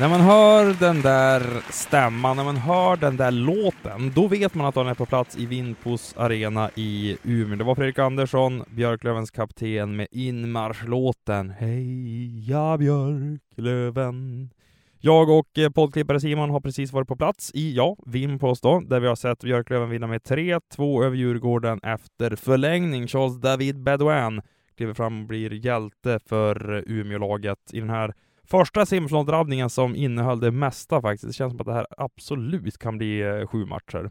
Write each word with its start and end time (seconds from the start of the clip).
När 0.00 0.08
man 0.08 0.20
hör 0.20 0.80
den 0.80 1.02
där 1.02 1.72
stämman, 1.72 2.36
när 2.36 2.44
man 2.44 2.56
hör 2.56 2.96
den 2.96 3.16
där 3.16 3.30
låten, 3.30 4.12
då 4.14 4.28
vet 4.28 4.54
man 4.54 4.66
att 4.66 4.74
de 4.74 4.86
är 4.86 4.94
på 4.94 5.06
plats 5.06 5.38
i 5.38 5.46
Vindpos 5.46 6.14
arena 6.16 6.70
i 6.74 7.16
Umeå. 7.24 7.56
Det 7.56 7.64
var 7.64 7.74
Fredrik 7.74 7.98
Andersson, 7.98 8.64
Björklövens 8.70 9.30
kapten, 9.30 9.96
med 9.96 10.06
inmarschlåten 10.10 11.50
Heja 11.50 12.78
Björklöven. 12.78 14.50
Jag 14.98 15.30
och 15.30 15.58
eh, 15.58 15.70
poddklippare 15.70 16.20
Simon 16.20 16.50
har 16.50 16.60
precis 16.60 16.92
varit 16.92 17.08
på 17.08 17.16
plats 17.16 17.50
i, 17.54 17.74
ja, 17.74 17.96
Vimpos 18.06 18.60
då, 18.60 18.80
där 18.80 19.00
vi 19.00 19.06
har 19.06 19.16
sett 19.16 19.40
Björklöven 19.40 19.90
vinna 19.90 20.06
med 20.06 20.20
3-2 20.20 21.04
över 21.04 21.16
Djurgården 21.16 21.80
efter 21.82 22.36
förlängning. 22.36 23.06
Charles 23.06 23.40
David 23.40 23.82
Bedouin 23.82 24.42
kliver 24.76 24.94
fram 24.94 25.20
och 25.20 25.26
blir 25.26 25.52
hjälte 25.66 26.20
för 26.26 26.76
eh, 26.76 26.82
Umeålaget 26.86 27.58
i 27.72 27.80
den 27.80 27.90
här 27.90 28.14
första 28.50 28.86
simfinaldrabbningen 28.86 29.70
som 29.70 29.96
innehöll 29.96 30.40
det 30.40 30.50
mesta 30.50 31.02
faktiskt. 31.02 31.26
Det 31.26 31.32
känns 31.32 31.52
som 31.52 31.60
att 31.60 31.66
det 31.66 31.72
här 31.72 31.86
absolut 31.98 32.78
kan 32.78 32.98
bli 32.98 33.20
eh, 33.20 33.46
sju 33.46 33.66
matcher. 33.66 34.10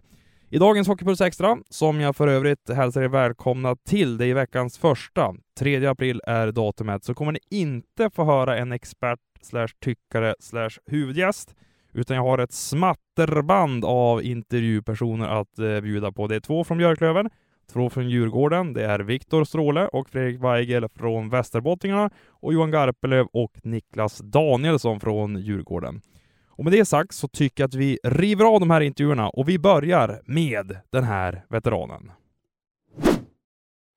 I 0.49 0.57
dagens 0.57 0.87
Hockeypuls 0.87 1.21
Extra, 1.21 1.57
som 1.69 2.01
jag 2.01 2.15
för 2.15 2.27
övrigt 2.27 2.69
hälsar 2.69 3.01
er 3.01 3.07
välkomna 3.07 3.75
till, 3.75 4.17
det 4.17 4.25
är 4.25 4.33
veckans 4.33 4.77
första, 4.77 5.35
3 5.59 5.85
april 5.85 6.21
är 6.27 6.51
datumet, 6.51 7.03
så 7.03 7.13
kommer 7.13 7.31
ni 7.31 7.39
inte 7.49 8.09
få 8.09 8.23
höra 8.23 8.57
en 8.57 8.71
expert 8.71 9.19
slash 9.41 9.67
tyckare 9.79 10.35
slash 10.39 10.69
huvudgäst, 10.85 11.55
utan 11.93 12.15
jag 12.15 12.23
har 12.23 12.37
ett 12.37 12.53
smatterband 12.53 13.85
av 13.85 14.23
intervjupersoner 14.23 15.27
att 15.27 15.59
eh, 15.59 15.79
bjuda 15.81 16.11
på. 16.11 16.27
Det 16.27 16.35
är 16.35 16.39
två 16.39 16.63
från 16.63 16.77
Björklöven, 16.77 17.29
två 17.73 17.89
från 17.89 18.09
Djurgården. 18.09 18.73
Det 18.73 18.85
är 18.85 18.99
Viktor 18.99 19.43
Stråle 19.43 19.87
och 19.87 20.09
Fredrik 20.09 20.43
Weigel 20.43 20.87
från 20.89 21.29
Västerbottingarna 21.29 22.09
och 22.29 22.53
Johan 22.53 22.71
Garpelöv 22.71 23.27
och 23.33 23.51
Niklas 23.63 24.17
Danielsson 24.17 24.99
från 24.99 25.35
Djurgården. 25.35 26.01
Och 26.47 26.63
med 26.63 26.73
det 26.73 26.85
sagt 26.85 27.13
så 27.13 27.27
tycker 27.27 27.63
jag 27.63 27.67
att 27.67 27.73
vi 27.73 27.99
river 28.03 28.45
av 28.45 28.59
de 28.59 28.69
här 28.69 28.81
intervjuerna 28.81 29.29
och 29.29 29.49
vi 29.49 29.59
börjar 29.59 30.21
med 30.25 30.77
den 30.91 31.03
här 31.03 31.45
veteranen. 31.49 32.11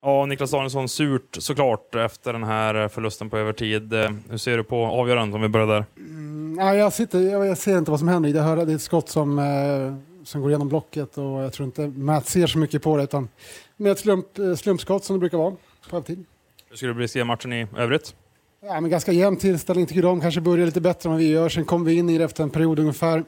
Ja, 0.01 0.25
Niklas 0.25 0.51
Danielsson, 0.51 0.89
surt 0.89 1.37
såklart 1.39 1.95
efter 1.95 2.33
den 2.33 2.43
här 2.43 2.87
förlusten 2.87 3.29
på 3.29 3.37
övertid. 3.37 3.93
Hur 4.29 4.37
ser 4.37 4.57
du 4.57 4.63
på 4.63 4.85
avgörandet 4.85 5.35
om 5.35 5.41
vi 5.41 5.47
börjar 5.47 5.67
där? 5.67 5.85
Mm, 5.97 6.57
ja, 6.59 6.75
jag, 6.75 6.93
sitter, 6.93 7.19
jag, 7.19 7.45
jag 7.45 7.57
ser 7.57 7.77
inte 7.77 7.91
vad 7.91 7.99
som 7.99 8.07
händer. 8.07 8.29
Jag 8.29 8.43
hör, 8.43 8.65
det 8.65 8.71
är 8.71 8.75
ett 8.75 8.81
skott 8.81 9.09
som, 9.09 9.39
eh, 9.39 10.10
som 10.23 10.41
går 10.41 10.49
igenom 10.49 10.69
blocket 10.69 11.17
och 11.17 11.23
jag 11.23 11.53
tror 11.53 11.65
inte 11.65 11.87
Matt 11.87 12.27
ser 12.27 12.47
så 12.47 12.57
mycket 12.57 12.81
på 12.81 12.97
det. 12.97 13.03
Utan 13.03 13.29
med 13.77 13.91
ett 13.91 13.99
slump, 13.99 14.39
eh, 14.39 14.55
slumpskott 14.55 15.03
som 15.03 15.15
det 15.15 15.19
brukar 15.19 15.37
vara 15.37 15.55
på 15.89 15.95
övertid. 15.95 16.25
Hur 16.69 16.77
skulle 16.77 16.93
du 16.93 16.99
beskriva 16.99 17.25
matchen 17.25 17.53
i 17.53 17.67
övrigt? 17.77 18.15
Ja, 18.63 18.81
men 18.81 18.89
ganska 18.91 19.11
jämn 19.11 19.37
tillställning 19.37 19.85
tycker 19.85 20.01
de. 20.01 20.21
Kanske 20.21 20.41
börjar 20.41 20.65
lite 20.65 20.81
bättre 20.81 21.07
än 21.07 21.11
vad 21.11 21.19
vi 21.19 21.27
gör. 21.27 21.49
Sen 21.49 21.65
kom 21.65 21.85
vi 21.85 21.93
in 21.93 22.09
i 22.09 22.17
det 22.17 22.23
efter 22.23 22.43
en 22.43 22.49
period 22.49 22.79
ungefär. 22.79 23.17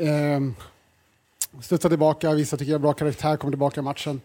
eh, 0.00 0.40
studsar 1.60 1.88
tillbaka, 1.88 2.32
vissa 2.32 2.56
tycker 2.56 2.72
jag 2.72 2.80
bra 2.80 2.92
karaktär, 2.92 3.36
kommer 3.36 3.52
tillbaka 3.52 3.80
i 3.80 3.84
matchen. 3.84 4.20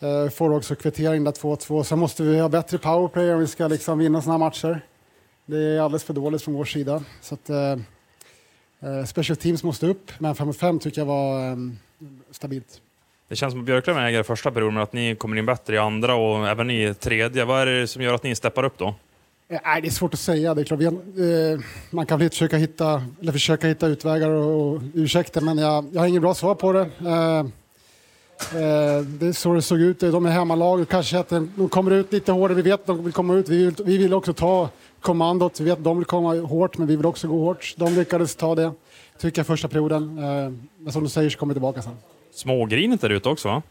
Eh, 0.00 0.28
får 0.28 0.52
också 0.52 0.74
kvittering 0.74 1.24
där 1.24 1.32
2-2. 1.32 1.82
Sen 1.82 1.98
måste 1.98 2.22
vi 2.22 2.40
ha 2.40 2.48
bättre 2.48 2.78
powerplay 2.78 3.32
om 3.32 3.40
vi 3.40 3.46
ska 3.46 3.68
liksom 3.68 3.98
vinna 3.98 4.22
sådana 4.22 4.38
matcher. 4.38 4.80
Det 5.46 5.58
är 5.58 5.80
alldeles 5.80 6.04
för 6.04 6.14
dåligt 6.14 6.42
från 6.42 6.54
vår 6.54 6.64
sida. 6.64 7.04
Så 7.20 7.34
att, 7.34 7.50
special 9.06 9.36
teams 9.36 9.62
måste 9.64 9.86
upp, 9.86 10.12
men 10.18 10.34
5 10.34 10.46
mot 10.46 10.56
5 10.56 10.78
tycker 10.78 11.00
jag 11.00 11.06
var 11.06 11.50
eh, 11.50 11.56
stabilt. 12.30 12.80
Det 13.28 13.36
känns 13.36 13.52
som 13.52 13.60
att 13.60 13.66
Björklöven 13.66 14.02
äger 14.02 14.22
första 14.22 14.50
perioden, 14.50 14.74
men 14.74 14.82
att 14.82 14.92
ni 14.92 15.14
kommer 15.14 15.36
in 15.36 15.46
bättre 15.46 15.74
i 15.74 15.78
andra 15.78 16.14
och 16.14 16.48
även 16.48 16.70
i 16.70 16.94
tredje. 16.94 17.44
Vad 17.44 17.60
är 17.62 17.66
det 17.66 17.86
som 17.86 18.02
gör 18.02 18.14
att 18.14 18.22
ni 18.22 18.34
steppar 18.34 18.64
upp 18.64 18.78
då? 18.78 18.94
Eh, 19.48 19.60
Nej, 19.64 19.82
det 19.82 19.88
är 19.88 19.90
svårt 19.90 20.14
att 20.14 20.20
säga. 20.20 20.54
Det 20.54 20.60
är 20.62 20.64
klart, 20.64 20.80
vi, 20.80 20.86
eh, 20.86 21.60
man 21.90 22.06
kan 22.06 22.18
försöka 22.30 22.56
hitta, 22.56 23.04
eller 23.20 23.32
försöka 23.32 23.66
hitta 23.68 23.86
utvägar 23.86 24.30
och, 24.30 24.74
och 24.74 24.82
ursäkter, 24.94 25.40
men 25.40 25.58
jag, 25.58 25.86
jag 25.92 26.00
har 26.00 26.06
inget 26.06 26.22
bra 26.22 26.34
svar 26.34 26.54
på 26.54 26.72
det. 26.72 26.90
Eh, 27.00 27.38
eh, 27.38 27.46
det 28.50 29.26
är 29.26 29.32
så 29.32 29.54
det 29.54 29.62
såg 29.62 29.80
ut. 29.80 30.00
De 30.00 30.26
är 30.26 30.30
hemmalag 30.30 30.80
och 30.80 30.88
kanske 30.88 31.18
att 31.18 31.28
de 31.28 31.68
kommer 31.68 31.90
ut 31.90 32.12
lite 32.12 32.32
hårdare. 32.32 32.56
Vi 32.56 32.62
vet 32.62 32.80
att 32.80 32.86
de 32.86 33.04
vill 33.04 33.12
komma 33.12 33.34
ut. 33.34 33.48
Vi 33.48 33.64
vill, 33.64 33.74
vi 33.84 33.98
vill 33.98 34.14
också 34.14 34.32
ta 34.32 34.68
kommandot. 35.00 35.60
Vi 35.60 35.64
vet 35.64 35.78
att 35.78 35.84
de 35.84 35.98
vill 35.98 36.06
komma 36.06 36.34
hårt, 36.34 36.78
men 36.78 36.86
vi 36.86 36.96
vill 36.96 37.06
också 37.06 37.28
gå 37.28 37.44
hårt. 37.44 37.74
De 37.76 37.94
lyckades 37.94 38.36
ta 38.36 38.54
det, 38.54 38.72
tycker 39.18 39.38
jag, 39.38 39.46
första 39.46 39.68
perioden. 39.68 40.18
Eh, 40.18 40.52
men 40.78 40.92
som 40.92 41.02
du 41.02 41.08
säger 41.08 41.30
så 41.30 41.38
kommer 41.38 41.50
vi 41.50 41.54
tillbaka 41.54 41.82
sen. 41.82 41.96
Smågrinet 42.32 43.00
där 43.00 43.10
ute 43.10 43.28
också 43.28 43.48
va? 43.48 43.62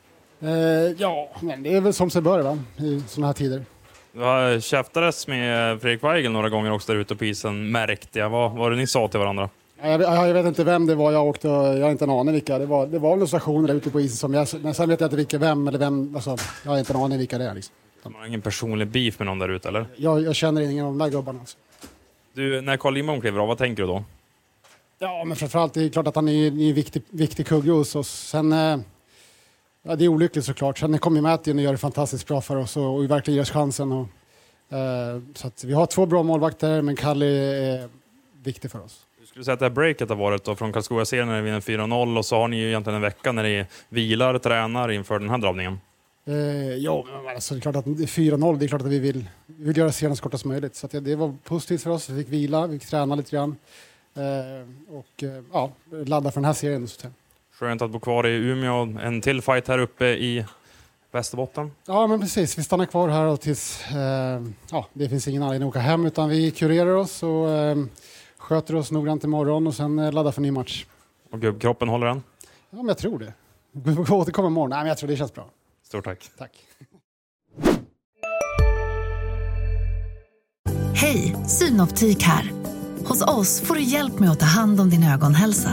Eh, 0.41 0.49
ja, 0.97 1.29
men 1.41 1.63
det 1.63 1.75
är 1.75 1.81
väl 1.81 1.93
som 1.93 2.09
sig 2.09 2.21
bör 2.21 2.41
va? 2.41 2.57
i 2.77 3.01
sådana 3.07 3.27
här 3.27 3.33
tider. 3.33 3.65
Du 4.13 4.61
käftades 4.61 5.27
med 5.27 5.81
Fredrik 5.81 6.03
Weigel 6.03 6.31
några 6.31 6.49
gånger 6.49 6.71
också 6.71 6.93
där 6.93 6.99
ute 6.99 7.15
på 7.15 7.25
isen, 7.25 7.71
märkte 7.71 8.19
jag. 8.19 8.29
Vad 8.29 8.51
var 8.51 8.71
det 8.71 8.77
ni 8.77 8.87
sa 8.87 9.07
till 9.07 9.19
varandra? 9.19 9.49
Jag, 9.83 10.01
jag, 10.01 10.29
jag 10.29 10.33
vet 10.33 10.45
inte 10.45 10.63
vem 10.63 10.85
det 10.85 10.95
var 10.95 11.11
jag 11.11 11.27
åkte, 11.27 11.47
jag 11.47 11.81
har 11.81 11.91
inte 11.91 12.05
en 12.05 12.09
aning 12.09 12.33
vilka. 12.33 12.57
Det 12.59 12.65
var, 12.65 12.87
det 12.87 12.99
var 12.99 13.15
några 13.15 13.27
stationer 13.27 13.67
där 13.67 13.75
ute 13.75 13.89
på 13.89 14.01
isen 14.01 14.17
som 14.17 14.33
jag, 14.33 14.47
men 14.61 14.73
sen 14.73 14.89
vet 14.89 14.99
jag 14.99 15.07
inte 15.07 15.15
vilka, 15.15 15.37
vem 15.37 15.67
eller 15.67 15.79
vem, 15.79 16.15
alltså, 16.15 16.37
jag 16.63 16.71
har 16.71 16.79
inte 16.79 16.93
en 16.93 16.99
aning 16.99 17.17
vilka 17.17 17.37
det 17.37 17.45
är. 17.45 17.53
Liksom. 17.53 17.75
De 18.03 18.15
har 18.15 18.25
ingen 18.25 18.41
personlig 18.41 18.87
beef 18.87 19.19
med 19.19 19.25
någon 19.25 19.39
där 19.39 19.49
ute 19.49 19.67
eller? 19.67 19.85
Jag, 19.95 20.21
jag 20.21 20.35
känner 20.35 20.61
ingen 20.61 20.85
av 20.85 20.91
de 20.91 20.97
där 20.97 21.09
gubbarna. 21.09 21.39
Alltså. 21.39 21.57
Du, 22.33 22.61
när 22.61 22.77
Carl 22.77 22.93
Lindbom 22.93 23.21
kliver 23.21 23.39
av, 23.39 23.47
vad 23.47 23.57
tänker 23.57 23.83
du 23.83 23.87
då? 23.87 24.03
Ja, 24.99 25.23
men 25.25 25.37
framförallt 25.37 25.73
det 25.73 25.83
är 25.83 25.89
klart 25.89 26.07
att 26.07 26.15
han 26.15 26.27
är 26.27 26.47
en 26.47 26.73
viktig, 26.73 27.03
viktig 27.09 27.47
kugge 27.47 27.71
hos 27.71 27.95
oss. 27.95 28.09
Sen, 28.09 28.51
eh, 28.51 28.77
ja, 29.83 29.95
det 29.95 30.03
är 30.05 30.07
olyckligt 30.07 30.45
såklart. 30.45 30.77
Sen 30.77 30.99
kommer 30.99 31.21
Matt 31.21 31.47
in 31.47 31.57
och 31.57 31.63
gör 31.63 31.71
det 31.71 31.77
fantastiskt 31.77 32.27
bra 32.27 32.41
för 32.41 32.55
oss 32.55 32.77
och, 32.77 32.95
och 32.95 33.11
verkligen 33.11 33.35
ger 33.35 33.41
oss 33.41 33.51
chansen. 33.51 33.91
Och, 33.91 34.07
eh, 34.77 35.21
så 35.35 35.47
att 35.47 35.63
vi 35.63 35.73
har 35.73 35.85
två 35.85 36.05
bra 36.05 36.23
målvakter, 36.23 36.81
men 36.81 36.95
Kalle 36.95 37.25
är 37.25 37.89
viktig 38.43 38.71
för 38.71 38.83
oss. 38.83 39.05
Du 39.31 39.33
skulle 39.33 39.45
säga 39.45 39.53
att 39.53 39.59
det 39.59 39.65
här 39.65 39.69
breaket 39.69 40.09
har 40.09 40.15
varit 40.15 40.43
då 40.43 40.55
från 40.55 40.73
Karlskoga-serien 40.73 41.27
när 41.27 41.35
ni 41.35 41.41
vinner 41.41 41.59
4-0 41.59 42.17
och 42.17 42.25
så 42.25 42.35
har 42.35 42.47
ni 42.47 42.57
ju 42.57 42.67
egentligen 42.67 42.95
en 42.95 43.01
vecka 43.01 43.31
när 43.31 43.43
ni 43.43 43.65
vilar, 43.89 44.37
tränar 44.37 44.91
inför 44.91 45.19
den 45.19 45.29
här 45.29 45.37
drabbningen. 45.37 45.79
Eh, 46.25 46.35
ja, 46.75 47.05
alltså, 47.35 47.53
det 47.53 47.59
är 47.59 47.61
klart 47.61 47.75
att 47.75 47.85
det 47.85 48.03
är 48.03 48.07
4-0, 48.07 48.57
det 48.57 48.65
är 48.65 48.67
klart 48.67 48.81
att 48.81 48.87
vi 48.87 48.99
vill, 48.99 49.29
vi 49.45 49.63
vill 49.63 49.77
göra 49.77 49.91
serien 49.91 50.15
så 50.15 50.23
kortast 50.23 50.45
möjligt. 50.45 50.75
Så 50.75 50.87
det, 50.87 50.99
det 50.99 51.15
var 51.15 51.35
positivt 51.43 51.83
för 51.83 51.89
oss, 51.89 52.09
vi 52.09 52.23
fick 52.23 52.33
vila, 52.33 52.67
vi 52.67 52.79
fick 52.79 52.89
träna 52.89 53.15
lite 53.15 53.31
grann. 53.31 53.55
Eh, 54.15 54.95
och 54.95 55.23
eh, 55.23 55.43
ja, 55.53 55.71
ladda 56.05 56.31
för 56.31 56.41
den 56.41 56.45
här 56.45 56.53
serien. 56.53 56.87
Så. 56.87 57.07
Skönt 57.53 57.81
att 57.81 57.91
bo 57.91 57.99
kvar 57.99 58.27
i 58.27 58.35
Umeå. 58.35 58.97
En 59.01 59.21
till 59.21 59.41
fight 59.41 59.67
här 59.67 59.79
uppe 59.79 60.05
i 60.05 60.45
Västerbotten. 61.11 61.71
Ja, 61.85 62.07
men 62.07 62.21
precis. 62.21 62.57
Vi 62.57 62.63
stannar 62.63 62.85
kvar 62.85 63.09
här 63.09 63.25
och 63.25 63.41
tills 63.41 63.91
eh, 63.91 64.41
ja, 64.71 64.85
det 64.93 65.09
finns 65.09 65.27
ingen 65.27 65.43
anledning 65.43 65.69
att 65.69 65.75
åka 65.75 65.79
hem 65.79 66.05
utan 66.05 66.29
vi 66.29 66.51
kurerar 66.51 66.95
oss 66.95 67.23
och 67.23 67.49
eh, 67.49 67.75
sköter 68.51 68.75
oss 68.75 68.91
noggrant 68.91 69.23
imorgon 69.23 69.67
och 69.67 69.73
sen 69.73 69.99
eh, 69.99 70.11
laddar 70.11 70.31
för 70.31 70.41
ny 70.41 70.51
match. 70.51 70.85
Och 71.31 71.41
gubbkroppen 71.41 71.89
håller 71.89 72.07
den? 72.07 72.23
Ja, 72.69 72.77
men 72.77 72.87
jag 72.87 72.97
tror 72.97 73.19
det. 73.19 73.33
Vi 73.71 74.05
får 74.05 74.15
återkomma 74.15 74.47
imorgon. 74.47 74.69
Nej, 74.69 74.79
men 74.79 74.87
jag 74.87 74.97
tror 74.97 75.09
det 75.09 75.17
känns 75.17 75.33
bra. 75.33 75.49
Stort 75.83 76.05
tack. 76.05 76.29
Tack. 76.37 76.51
Hej, 80.95 81.35
Synoptik 81.47 82.23
här. 82.23 82.51
Hos 83.05 83.21
oss 83.21 83.61
får 83.61 83.75
du 83.75 83.81
hjälp 83.81 84.19
med 84.19 84.31
att 84.31 84.39
ta 84.39 84.45
hand 84.45 84.79
om 84.81 84.89
din 84.89 85.03
ögonhälsa. 85.03 85.71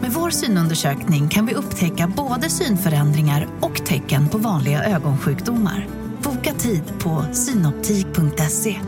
Med 0.00 0.10
vår 0.10 0.30
synundersökning 0.30 1.28
kan 1.28 1.46
vi 1.46 1.54
upptäcka 1.54 2.12
både 2.16 2.50
synförändringar 2.50 3.48
och 3.60 3.86
tecken 3.86 4.28
på 4.28 4.38
vanliga 4.38 4.84
ögonsjukdomar. 4.84 5.86
Boka 6.22 6.52
tid 6.52 6.82
på 7.02 7.24
synoptik.se. 7.32 8.80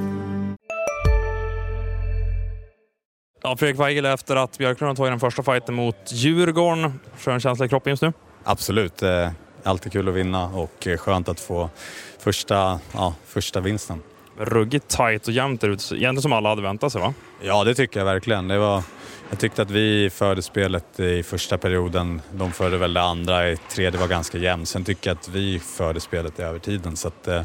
Ja, 3.44 3.56
Fredrik 3.56 3.80
Weigel 3.80 4.06
efter 4.06 4.36
att 4.36 4.58
Björklund 4.58 4.96
tagit 4.96 5.12
den 5.12 5.20
första 5.20 5.42
fighten 5.42 5.74
mot 5.74 5.96
Djurgården. 6.12 7.00
Skön 7.18 7.40
känsla 7.40 7.66
i 7.66 7.68
kroppen 7.68 7.90
just 7.90 8.02
nu? 8.02 8.12
Absolut. 8.44 9.02
Eh, 9.02 9.30
alltid 9.62 9.92
kul 9.92 10.08
att 10.08 10.14
vinna 10.14 10.46
och 10.46 10.86
eh, 10.86 10.96
skönt 10.96 11.28
att 11.28 11.40
få 11.40 11.70
första, 12.18 12.80
ja, 12.92 13.14
första 13.26 13.60
vinsten. 13.60 14.02
Ruggigt 14.38 14.88
tight 14.88 15.26
och 15.26 15.32
jämnt 15.32 15.64
ut. 15.64 15.92
Egentligen 15.92 16.22
som 16.22 16.32
alla 16.32 16.48
hade 16.48 16.62
väntat 16.62 16.92
sig 16.92 17.00
va? 17.00 17.14
Ja, 17.40 17.64
det 17.64 17.74
tycker 17.74 18.00
jag 18.00 18.04
verkligen. 18.04 18.48
Det 18.48 18.58
var, 18.58 18.82
jag 19.30 19.38
tyckte 19.38 19.62
att 19.62 19.70
vi 19.70 20.10
förde 20.10 20.42
spelet 20.42 21.00
i 21.00 21.22
första 21.22 21.58
perioden. 21.58 22.22
De 22.32 22.52
förde 22.52 22.78
väl 22.78 22.94
det 22.94 23.02
andra. 23.02 23.50
I 23.50 23.56
tredje 23.56 24.00
var 24.00 24.08
ganska 24.08 24.38
jämnt. 24.38 24.68
Sen 24.68 24.84
tycker 24.84 25.10
jag 25.10 25.16
att 25.16 25.28
vi 25.28 25.58
förde 25.58 26.00
spelet 26.00 26.38
i 26.38 26.42
övertiden. 26.42 26.96
Så 26.96 27.08
att, 27.08 27.28
eh, 27.28 27.42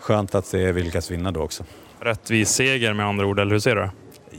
skönt 0.00 0.34
att 0.34 0.50
det 0.50 0.72
vi 0.72 0.82
lyckas 0.82 1.10
vinna 1.10 1.32
då 1.32 1.40
också. 1.40 1.64
Rättvis 2.00 2.50
seger 2.50 2.92
med 2.92 3.06
andra 3.06 3.26
ord, 3.26 3.38
eller 3.38 3.52
hur 3.52 3.60
ser 3.60 3.74
du 3.74 3.80
det? 3.80 3.90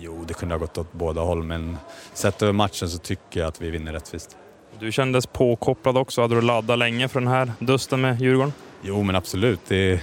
Jo, 0.02 0.26
det 0.28 0.34
kunde 0.34 0.56
ha 0.56 0.60
gått 0.60 0.78
åt 0.78 0.94
båda 0.94 1.22
håll, 1.22 1.44
men 1.44 1.78
sett 2.14 2.42
över 2.42 2.54
matchen 2.54 2.90
så 2.90 2.98
tycker 2.98 3.40
jag 3.40 3.48
att 3.48 3.62
vi 3.62 3.70
vinner 3.70 3.94
rättvist. 3.94 4.38
Du 4.80 4.92
kändes 4.92 5.28
påkopplad 5.28 5.98
också. 5.98 6.22
Hade 6.22 6.36
du 6.36 6.42
laddat 6.42 6.80
länge 6.80 7.08
för 7.08 7.20
den 7.20 7.30
här 7.30 7.52
dusten 7.60 8.02
med 8.02 8.22
Djurgården? 8.22 8.54
Jo, 8.82 9.04
men 9.04 9.16
absolut. 9.16 9.60
Det 9.68 9.92
är 9.92 10.00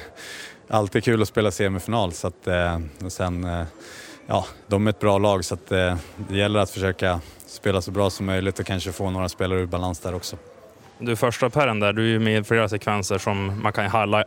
alltid 0.68 1.04
kul 1.04 1.22
att 1.22 1.28
spela 1.28 1.50
semifinal. 1.50 2.12
Så 2.12 2.26
att, 2.26 2.46
eh, 2.46 2.78
och 3.04 3.12
sen, 3.12 3.44
eh, 3.44 3.66
ja, 4.26 4.46
de 4.66 4.86
är 4.86 4.90
ett 4.90 5.00
bra 5.00 5.18
lag 5.18 5.44
så 5.44 5.54
att, 5.54 5.72
eh, 5.72 5.96
det 6.28 6.36
gäller 6.36 6.60
att 6.60 6.70
försöka 6.70 7.20
spela 7.46 7.80
så 7.82 7.90
bra 7.90 8.10
som 8.10 8.26
möjligt 8.26 8.58
och 8.58 8.66
kanske 8.66 8.92
få 8.92 9.10
några 9.10 9.28
spelare 9.28 9.60
ur 9.60 9.66
balans 9.66 9.98
där 9.98 10.14
också. 10.14 10.36
Du 10.98 11.16
första 11.16 11.50
pärren 11.50 11.80
där. 11.80 11.92
Du 11.92 12.14
är 12.14 12.18
med 12.18 12.40
i 12.40 12.44
flera 12.44 12.68
sekvenser 12.68 13.18
som 13.18 13.62
man 13.62 13.72
kan 13.72 13.84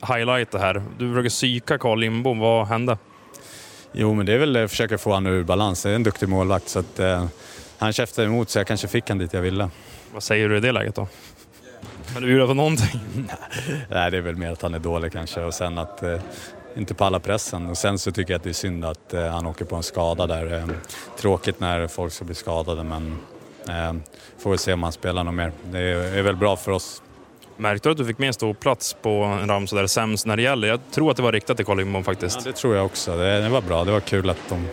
highlighta 0.07 0.57
här. 0.57 0.83
Du 0.98 1.10
försöker 1.10 1.30
psyka 1.30 1.77
Carl 1.77 2.00
Lindbom. 2.00 2.39
Vad 2.39 2.68
hände? 2.68 2.98
Jo, 3.91 4.13
men 4.13 4.25
det 4.25 4.33
är 4.33 4.38
väl 4.38 4.56
att 4.56 4.69
försöka 4.69 4.97
få 4.97 5.13
honom 5.13 5.33
ur 5.33 5.44
balans. 5.44 5.83
Det 5.83 5.89
är 5.89 5.95
en 5.95 6.03
duktig 6.03 6.30
målvakt 6.30 6.69
så 6.69 6.80
att 6.80 7.00
eh, 7.00 7.25
han 7.77 7.94
käftade 7.94 8.27
emot 8.27 8.50
så 8.50 8.59
jag 8.59 8.68
kanske 8.68 8.88
fick 8.88 9.09
han 9.09 9.18
dit 9.18 9.33
jag 9.33 9.41
ville. 9.41 9.69
Vad 10.13 10.24
säger 10.24 10.50
du 10.50 10.57
i 10.57 10.59
det 10.59 10.71
läget 10.71 10.95
då? 10.95 11.07
Kan 12.13 12.21
du 12.21 12.27
bjuda 12.27 12.47
på 12.47 12.53
någonting? 12.53 13.01
Nej, 13.89 14.12
det 14.12 14.18
är 14.18 14.21
väl 14.21 14.36
mer 14.36 14.51
att 14.51 14.62
han 14.62 14.74
är 14.74 14.80
dålig 14.80 15.12
kanske 15.12 15.41
och 15.41 15.53
sen 15.53 15.77
att 15.77 16.03
eh, 16.03 16.19
inte 16.75 16.94
palla 16.94 17.19
pressen. 17.19 17.68
Och 17.68 17.77
sen 17.77 18.00
så 18.00 18.12
tycker 18.12 18.33
jag 18.33 18.38
att 18.38 18.44
det 18.44 18.50
är 18.50 18.53
synd 18.53 18.86
att 18.86 19.13
eh, 19.13 19.25
han 19.25 19.45
åker 19.45 19.65
på 19.65 19.75
en 19.75 19.83
skada 19.83 20.27
där. 20.27 20.53
Eh, 20.53 20.68
tråkigt 21.18 21.59
när 21.59 21.88
folk 21.88 22.13
ska 22.13 22.25
bli 22.25 22.35
skadade 22.35 22.83
men 22.83 23.18
eh, 23.69 23.94
får 24.38 24.50
väl 24.50 24.59
se 24.59 24.74
om 24.74 24.83
han 24.83 24.92
spelar 24.92 25.24
något 25.24 25.33
mer. 25.33 25.51
Det 25.71 25.80
är, 25.80 26.18
är 26.18 26.21
väl 26.21 26.35
bra 26.35 26.56
för 26.56 26.71
oss. 26.71 27.01
Märkte 27.59 27.89
du 27.89 27.91
att 27.91 27.97
du 27.97 28.06
fick 28.06 28.17
med 28.17 28.27
en 28.27 28.33
stor 28.33 28.53
plats 28.53 28.95
på 29.01 29.09
en 29.09 29.50
ramsa 29.50 29.75
där 29.75 29.88
sämst 29.88 30.25
när 30.25 30.38
det 30.38 30.41
gäller? 30.41 30.67
Jag 30.67 30.79
tror 30.91 31.11
att 31.11 31.17
det 31.17 31.23
var 31.23 31.31
riktat 31.31 31.57
till 31.57 31.65
Carl 31.65 31.77
Lindbom 31.77 32.03
faktiskt. 32.03 32.35
Ja, 32.35 32.51
det 32.51 32.57
tror 32.57 32.75
jag 32.75 32.85
också. 32.85 33.17
Det, 33.17 33.41
det 33.41 33.50
var 33.50 33.61
bra. 33.61 33.83
Det 33.83 33.91
var 33.91 34.00
kul 34.00 34.29
att 34.29 34.38
de 34.50 34.67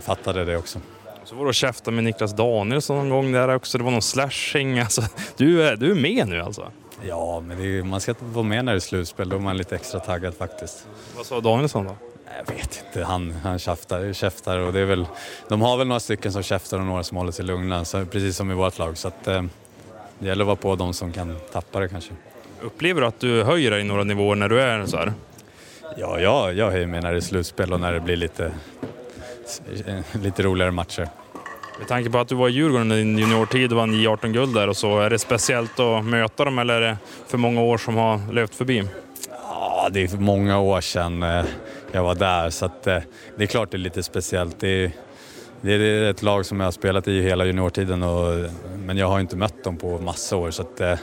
fattade 0.00 0.44
det 0.44 0.56
också. 0.56 0.80
Så 1.24 1.34
var 1.34 1.42
du 1.42 1.48
och 1.48 1.54
käftade 1.54 1.94
med 1.94 2.04
Niklas 2.04 2.36
Danielsson 2.36 2.96
någon 2.96 3.08
gång 3.08 3.32
där 3.32 3.54
också. 3.54 3.78
Det 3.78 3.84
var 3.84 3.90
någon 3.90 4.02
slashing. 4.02 4.78
Alltså, 4.78 5.02
du, 5.36 5.62
är, 5.62 5.76
du 5.76 5.90
är 5.90 5.94
med 5.94 6.28
nu 6.28 6.40
alltså? 6.40 6.72
Ja, 7.08 7.40
men 7.40 7.60
är, 7.60 7.82
man 7.82 8.00
ska 8.00 8.14
vara 8.20 8.44
med 8.44 8.64
när 8.64 8.72
det 8.72 8.78
är 8.78 8.80
slutspel. 8.80 9.28
Då 9.28 9.36
är 9.36 9.40
man 9.40 9.56
lite 9.56 9.76
extra 9.76 10.00
taggad 10.00 10.34
faktiskt. 10.34 10.86
Vad 11.16 11.26
sa 11.26 11.40
Danielsson 11.40 11.84
då? 11.84 11.96
Jag 12.38 12.54
vet 12.54 12.84
inte. 12.86 13.04
Han, 13.04 13.32
han 13.42 13.58
käftar, 13.58 14.12
käftar 14.12 14.58
och 14.58 14.72
det 14.72 14.80
är 14.80 14.84
väl... 14.84 15.06
De 15.48 15.60
har 15.60 15.76
väl 15.76 15.86
några 15.86 16.00
stycken 16.00 16.32
som 16.32 16.42
käftar 16.42 16.78
och 16.78 16.86
några 16.86 17.02
som 17.02 17.16
håller 17.16 17.32
sig 17.32 17.44
lugna, 17.44 17.84
så, 17.84 18.04
precis 18.04 18.36
som 18.36 18.50
i 18.50 18.54
vårt 18.54 18.78
lag. 18.78 18.98
Så 18.98 19.08
att, 19.08 19.28
eh, 19.28 19.42
det 20.22 20.28
gäller 20.28 20.42
att 20.42 20.46
vara 20.46 20.56
på 20.56 20.76
de 20.76 20.94
som 20.94 21.12
kan 21.12 21.36
tappa 21.52 21.80
det 21.80 21.88
kanske. 21.88 22.12
Upplever 22.60 23.00
du 23.00 23.06
att 23.06 23.20
du 23.20 23.42
höjer 23.42 23.70
dig 23.70 23.84
några 23.84 24.04
nivåer 24.04 24.36
när 24.36 24.48
du 24.48 24.60
är 24.60 24.86
så 24.86 24.96
här? 24.96 25.12
Ja, 25.96 26.20
jag, 26.20 26.54
jag 26.54 26.70
höjer 26.70 26.86
mig 26.86 27.00
när 27.00 27.12
det 27.12 27.18
är 27.18 27.20
slutspel 27.20 27.72
och 27.72 27.80
när 27.80 27.92
det 27.92 28.00
blir 28.00 28.16
lite, 28.16 28.52
lite 30.12 30.42
roligare 30.42 30.70
matcher. 30.70 31.08
Med 31.78 31.88
tanke 31.88 32.10
på 32.10 32.18
att 32.18 32.28
du 32.28 32.34
var 32.34 32.48
i 32.48 32.52
Djurgården 32.52 32.92
i 32.92 32.96
din 32.96 33.18
juniortid 33.18 33.72
och 33.72 33.78
vann 33.78 33.94
J18-guld 33.94 34.54
där 34.54 34.68
och 34.68 34.76
så, 34.76 35.00
är 35.00 35.10
det 35.10 35.18
speciellt 35.18 35.80
att 35.80 36.04
möta 36.04 36.44
dem 36.44 36.58
eller 36.58 36.74
är 36.74 36.80
det 36.80 36.96
för 37.26 37.38
många 37.38 37.62
år 37.62 37.78
som 37.78 37.96
har 37.96 38.32
löpt 38.32 38.54
förbi? 38.54 38.84
Ja, 39.48 39.88
det 39.92 40.12
är 40.12 40.16
många 40.16 40.58
år 40.58 40.80
sedan 40.80 41.22
eh, 41.22 41.44
jag 41.92 42.02
var 42.02 42.14
där 42.14 42.50
så 42.50 42.66
att, 42.66 42.86
eh, 42.86 42.98
det 43.36 43.42
är 43.42 43.46
klart 43.46 43.70
det 43.70 43.76
är 43.76 43.78
lite 43.78 44.02
speciellt. 44.02 44.60
Det 44.60 44.84
är, 44.84 44.92
det 45.62 45.72
är 45.72 46.10
ett 46.10 46.22
lag 46.22 46.46
som 46.46 46.60
jag 46.60 46.66
har 46.66 46.72
spelat 46.72 47.08
i 47.08 47.22
hela 47.22 47.44
juniortiden 47.44 48.02
och, 48.02 48.50
men 48.86 48.96
jag 48.96 49.06
har 49.06 49.20
inte 49.20 49.36
mött 49.36 49.64
dem 49.64 49.76
på 49.76 49.98
massa 49.98 50.36
år 50.36 50.50
så 50.50 50.62
att, 50.62 50.80
eh, 50.80 50.94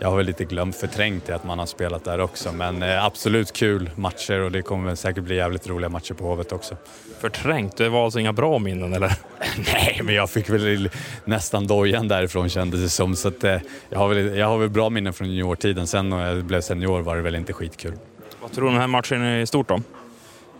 jag 0.00 0.08
har 0.08 0.16
väl 0.16 0.26
lite 0.26 0.44
glömt 0.44 0.76
förträngt 0.76 1.30
att 1.30 1.44
man 1.44 1.58
har 1.58 1.66
spelat 1.66 2.04
där 2.04 2.20
också. 2.20 2.52
Men 2.52 2.82
absolut 2.82 3.52
kul 3.52 3.90
matcher 3.94 4.40
och 4.40 4.52
det 4.52 4.62
kommer 4.62 4.94
säkert 4.94 5.24
bli 5.24 5.36
jävligt 5.36 5.68
roliga 5.68 5.88
matcher 5.88 6.14
på 6.14 6.24
Hovet 6.24 6.52
också. 6.52 6.76
Förträngt? 7.20 7.76
Det 7.76 7.88
var 7.88 8.04
alltså 8.04 8.20
inga 8.20 8.32
bra 8.32 8.58
minnen 8.58 8.94
eller? 8.94 9.12
Nej, 9.72 10.00
men 10.04 10.14
jag 10.14 10.30
fick 10.30 10.50
väl 10.50 10.90
nästan 11.24 11.66
dojan 11.66 12.08
därifrån 12.08 12.48
kändes 12.48 12.80
det 12.80 12.88
som. 12.88 13.16
Så 13.16 13.28
att, 13.28 13.42
jag, 13.88 13.98
har 13.98 14.08
väl, 14.08 14.36
jag 14.36 14.46
har 14.46 14.58
väl 14.58 14.68
bra 14.68 14.90
minnen 14.90 15.12
från 15.12 15.28
juniortiden. 15.28 15.86
Sen 15.86 16.08
när 16.08 16.28
jag 16.28 16.44
blev 16.44 16.60
senior 16.60 17.00
var 17.00 17.16
det 17.16 17.22
väl 17.22 17.34
inte 17.34 17.52
skitkul. 17.52 17.92
Vad 18.40 18.52
tror 18.52 18.62
du 18.62 18.68
om 18.68 18.74
den 18.74 18.80
här 18.80 18.88
matchen 18.88 19.40
i 19.40 19.46
stort 19.46 19.68
då? 19.68 19.80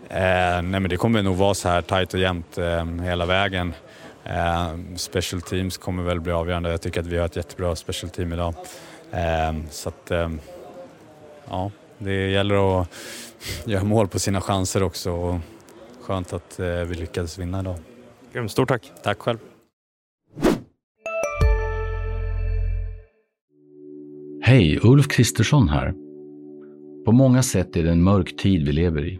Eh, 0.09 0.61
nej 0.61 0.79
men 0.79 0.89
det 0.89 0.97
kommer 0.97 1.23
nog 1.23 1.37
vara 1.37 1.53
så 1.53 1.69
här 1.69 1.81
tajt 1.81 2.13
och 2.13 2.19
jämnt 2.19 2.57
eh, 2.57 2.85
hela 2.85 3.25
vägen. 3.25 3.73
Eh, 4.23 4.69
special 4.95 5.41
teams 5.41 5.77
kommer 5.77 6.03
väl 6.03 6.19
bli 6.19 6.31
avgörande. 6.31 6.71
Jag 6.71 6.81
tycker 6.81 6.99
att 6.99 7.07
vi 7.07 7.17
har 7.17 7.25
ett 7.25 7.35
jättebra 7.35 7.75
special 7.75 8.09
team 8.09 8.33
idag. 8.33 8.53
Eh, 9.11 9.53
så 9.69 9.89
att, 9.89 10.11
eh, 10.11 10.29
ja, 11.49 11.71
det 11.97 12.29
gäller 12.29 12.81
att 12.81 12.87
göra 13.65 13.83
mål 13.83 14.07
på 14.07 14.19
sina 14.19 14.41
chanser 14.41 14.83
också. 14.83 15.11
Och 15.11 15.39
skönt 16.01 16.33
att 16.33 16.59
eh, 16.59 16.67
vi 16.67 16.95
lyckades 16.95 17.37
vinna 17.37 17.59
idag. 17.59 17.75
Grymt, 18.33 18.51
stort 18.51 18.67
tack. 18.67 18.91
Tack 19.03 19.19
själv. 19.19 19.37
Hej, 24.41 24.79
Ulf 24.83 25.07
Kristersson 25.07 25.69
här. 25.69 25.93
På 27.05 27.11
många 27.11 27.43
sätt 27.43 27.75
är 27.75 27.83
det 27.83 27.91
en 27.91 28.03
mörk 28.03 28.37
tid 28.37 28.65
vi 28.65 28.71
lever 28.71 29.05
i. 29.05 29.19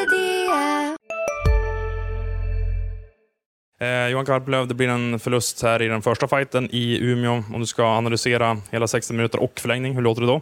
Eh, 3.81 4.07
Johan 4.07 4.25
Karplöv, 4.25 4.67
det 4.67 4.73
blir 4.73 4.87
en 4.87 5.19
förlust 5.19 5.61
här 5.61 5.81
i 5.81 5.87
den 5.87 6.01
första 6.01 6.27
fighten 6.27 6.69
i 6.71 6.97
Umeå. 7.01 7.43
Om 7.53 7.59
du 7.59 7.65
ska 7.65 7.85
analysera 7.85 8.61
hela 8.71 8.87
60 8.87 9.13
minuter 9.13 9.39
och 9.39 9.59
förlängning, 9.59 9.95
hur 9.95 10.01
låter 10.01 10.21
det 10.21 10.27
då? 10.27 10.41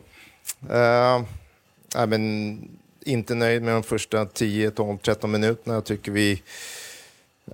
Eh, 0.76 2.06
men, 2.08 2.80
inte 3.06 3.36
nöjd 3.36 3.62
med 3.62 3.74
de 3.74 3.84
första 3.84 4.26
10, 4.26 4.72
12, 4.72 4.98
13 4.98 5.32
minuterna. 5.32 5.76
Jag 5.76 5.86
tycker 5.86 6.12
vi 6.12 6.44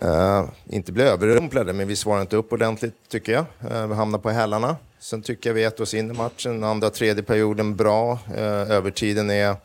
uh, 0.03 0.45
inte 0.69 0.91
blev 0.91 1.07
överrumplade, 1.07 1.73
men 1.73 1.87
vi 1.87 1.95
svarade 1.95 2.21
inte 2.21 2.35
upp 2.35 2.53
ordentligt, 2.53 2.95
tycker 3.09 3.31
jag. 3.31 3.45
Uh, 3.71 3.87
vi 3.87 3.95
hamnade 3.95 4.21
på 4.21 4.29
hälarna. 4.29 4.77
Sen 4.99 5.21
tycker 5.21 5.49
jag 5.49 5.55
vi 5.55 5.63
äter 5.63 5.83
oss 5.83 5.93
in 5.93 6.11
i 6.11 6.13
matchen. 6.13 6.63
Andra 6.63 6.89
tredje 6.89 7.23
perioden 7.23 7.75
bra. 7.75 8.19
Uh, 8.31 8.71
övertiden 8.71 9.29
är 9.29 9.55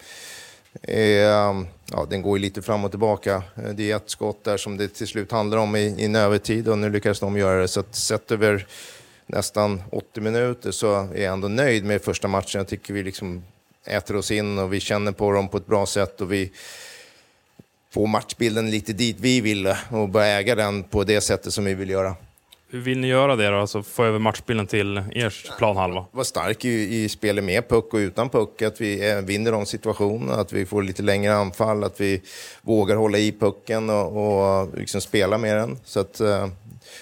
Ehm, 0.83 1.67
ja, 1.91 2.07
den 2.11 2.23
går 2.23 2.39
ju 2.39 2.43
lite 2.43 2.62
fram 2.62 2.85
och 2.85 2.91
tillbaka. 2.91 3.43
Eh, 3.57 3.71
det 3.75 3.91
är 3.91 3.97
ett 3.97 4.11
skott 4.11 4.45
där 4.45 4.57
som 4.57 4.77
det 4.77 4.89
till 4.89 5.07
slut 5.07 5.33
handlar 5.33 5.59
om 5.59 5.77
i, 5.77 5.81
i 5.81 6.05
en 6.05 6.17
övertid 6.17 6.69
och 6.69 6.79
nu 6.79 6.91
lyckas 6.91 7.21
de 7.21 7.37
göra 7.37 7.61
det. 7.61 7.69
Så 7.69 7.81
att 7.81 7.95
sett 7.95 8.31
över 8.31 8.67
nästan 9.27 9.83
80 9.91 10.21
minuter 10.21 10.71
så 10.71 10.95
är 10.95 11.23
jag 11.23 11.33
ändå 11.33 11.49
nöjd 11.49 11.85
med 11.85 12.03
första 12.03 12.29
matchen. 12.29 12.59
Jag 12.59 12.69
tycker 12.69 12.95
vi 12.95 13.03
liksom 13.03 13.45
äter 13.87 14.17
oss 14.17 14.31
in 14.31 14.59
och 14.59 14.73
vi 14.73 14.81
känner 14.81 15.12
på 15.12 15.33
dem 15.33 15.49
på 15.49 15.57
ett 15.57 15.67
bra 15.67 15.87
sätt 15.87 16.21
och 16.21 16.33
vi 16.33 16.53
får 17.91 18.07
matchbilden 18.07 18.71
lite 18.71 18.93
dit 18.93 19.17
vi 19.21 19.41
vill 19.41 19.75
och 19.91 20.09
börjar 20.09 20.39
äga 20.39 20.55
den 20.55 20.83
på 20.83 21.05
det 21.05 21.21
sättet 21.21 21.53
som 21.53 21.65
vi 21.65 21.75
vill 21.75 21.91
göra. 21.91 22.17
Hur 22.73 22.81
vill 22.81 22.99
ni 22.99 23.07
göra 23.07 23.37
det 23.37 23.49
då? 23.49 23.57
Alltså 23.57 23.83
få 23.83 24.05
över 24.05 24.19
matchbilden 24.19 24.67
till 24.67 25.03
er 25.12 25.57
planhalva? 25.59 26.05
Vara 26.11 26.25
stark 26.25 26.65
i, 26.65 27.03
i 27.05 27.09
spelet 27.09 27.45
med 27.45 27.69
puck 27.69 27.95
och 27.95 27.99
utan 27.99 28.29
puck. 28.29 28.62
Att 28.62 28.81
vi 28.81 29.11
eh, 29.11 29.21
vinner 29.21 29.53
de 29.53 29.67
situationerna, 29.67 30.35
att 30.35 30.53
vi 30.53 30.67
får 30.67 30.83
lite 30.83 31.03
längre 31.03 31.35
anfall, 31.35 31.85
att 31.85 32.00
vi 32.00 32.23
vågar 32.62 32.97
hålla 32.97 33.19
i 33.19 33.33
pucken 33.33 33.91
och, 33.91 34.61
och 34.61 34.79
liksom 34.79 35.00
spela 35.00 35.39
med 35.39 35.57
den. 35.57 35.79
Så 35.85 36.00
att, 36.00 36.21
eh, 36.21 36.49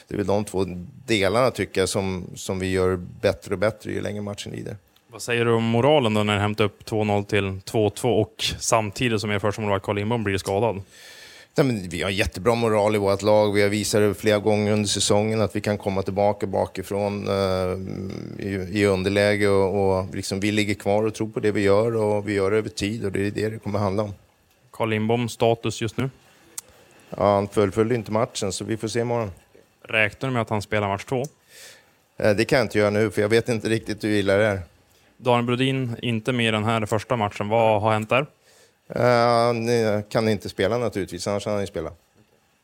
det 0.08 0.14
är 0.14 0.16
väl 0.16 0.26
de 0.26 0.44
två 0.44 0.64
delarna 1.06 1.50
tycker 1.50 1.80
jag 1.80 1.88
som, 1.88 2.25
som 2.34 2.58
vi 2.58 2.70
gör 2.70 2.96
bättre 3.20 3.54
och 3.54 3.58
bättre 3.58 3.92
ju 3.92 4.00
längre 4.00 4.22
matchen 4.22 4.52
lider. 4.52 4.76
Vad 5.10 5.22
säger 5.22 5.44
du 5.44 5.52
om 5.52 5.64
moralen 5.64 6.14
då 6.14 6.22
när 6.22 6.34
ni 6.34 6.40
hämtar 6.40 6.64
upp 6.64 6.82
2-0 6.84 7.25
till 7.25 7.44
2-2 7.44 8.20
och 8.20 8.44
samtidigt 8.58 9.20
som 9.20 9.30
er 9.30 9.38
första 9.38 9.62
målvakt 9.62 9.84
Carl 9.84 9.96
Lindbom 9.96 10.25
blir 10.25 10.38
skadad? 10.38 10.82
Nej, 11.58 11.66
men 11.66 11.88
vi 11.88 12.02
har 12.02 12.10
jättebra 12.10 12.54
moral 12.54 12.94
i 12.94 12.98
vårt 12.98 13.22
lag. 13.22 13.52
Vi 13.52 13.62
har 13.62 13.68
visat 13.68 14.00
det 14.00 14.14
flera 14.14 14.38
gånger 14.38 14.72
under 14.72 14.88
säsongen 14.88 15.40
att 15.40 15.56
vi 15.56 15.60
kan 15.60 15.78
komma 15.78 16.02
tillbaka 16.02 16.46
bakifrån 16.46 17.28
uh, 17.28 17.78
i, 18.38 18.80
i 18.80 18.86
underläge 18.86 19.48
och, 19.48 19.98
och 19.98 20.14
liksom, 20.14 20.40
vi 20.40 20.52
ligger 20.52 20.74
kvar 20.74 21.06
och 21.06 21.14
tror 21.14 21.28
på 21.28 21.40
det 21.40 21.52
vi 21.52 21.60
gör 21.60 21.96
och 21.96 22.28
vi 22.28 22.32
gör 22.32 22.50
det 22.50 22.56
över 22.56 22.68
tid 22.68 23.04
och 23.04 23.12
det 23.12 23.26
är 23.26 23.30
det 23.30 23.48
det 23.48 23.58
kommer 23.58 23.78
handla 23.78 24.02
om. 24.02 24.14
Carl 24.70 24.88
Lindbom, 24.88 25.28
status 25.28 25.82
just 25.82 25.96
nu? 25.96 26.10
Ja, 27.10 27.34
han 27.34 27.48
fullföljde 27.48 27.94
inte 27.94 28.12
matchen 28.12 28.52
så 28.52 28.64
vi 28.64 28.76
får 28.76 28.88
se 28.88 29.00
imorgon. 29.00 29.30
Räknar 29.82 30.28
du 30.28 30.32
med 30.32 30.42
att 30.42 30.50
han 30.50 30.62
spelar 30.62 30.88
match 30.88 31.04
två? 31.04 31.20
Uh, 31.20 32.30
det 32.36 32.44
kan 32.44 32.58
jag 32.58 32.64
inte 32.64 32.78
göra 32.78 32.90
nu 32.90 33.10
för 33.10 33.22
jag 33.22 33.28
vet 33.28 33.48
inte 33.48 33.68
riktigt 33.68 34.04
hur 34.04 34.10
illa 34.10 34.36
det 34.36 34.44
är. 34.44 34.60
Daniel 35.16 35.46
Brodin, 35.46 35.96
inte 36.02 36.32
med 36.32 36.54
den 36.54 36.64
här 36.64 36.86
första 36.86 37.16
matchen. 37.16 37.48
Vad 37.48 37.82
har 37.82 37.92
hänt 37.92 38.08
där? 38.08 38.26
Uh, 38.97 40.02
kan 40.09 40.28
inte 40.28 40.49
spela 40.49 40.78
naturligtvis, 40.78 41.26
annars 41.26 41.45
hade 41.45 41.54
han 41.54 41.62
ju 41.62 41.66
spelat. 41.66 41.99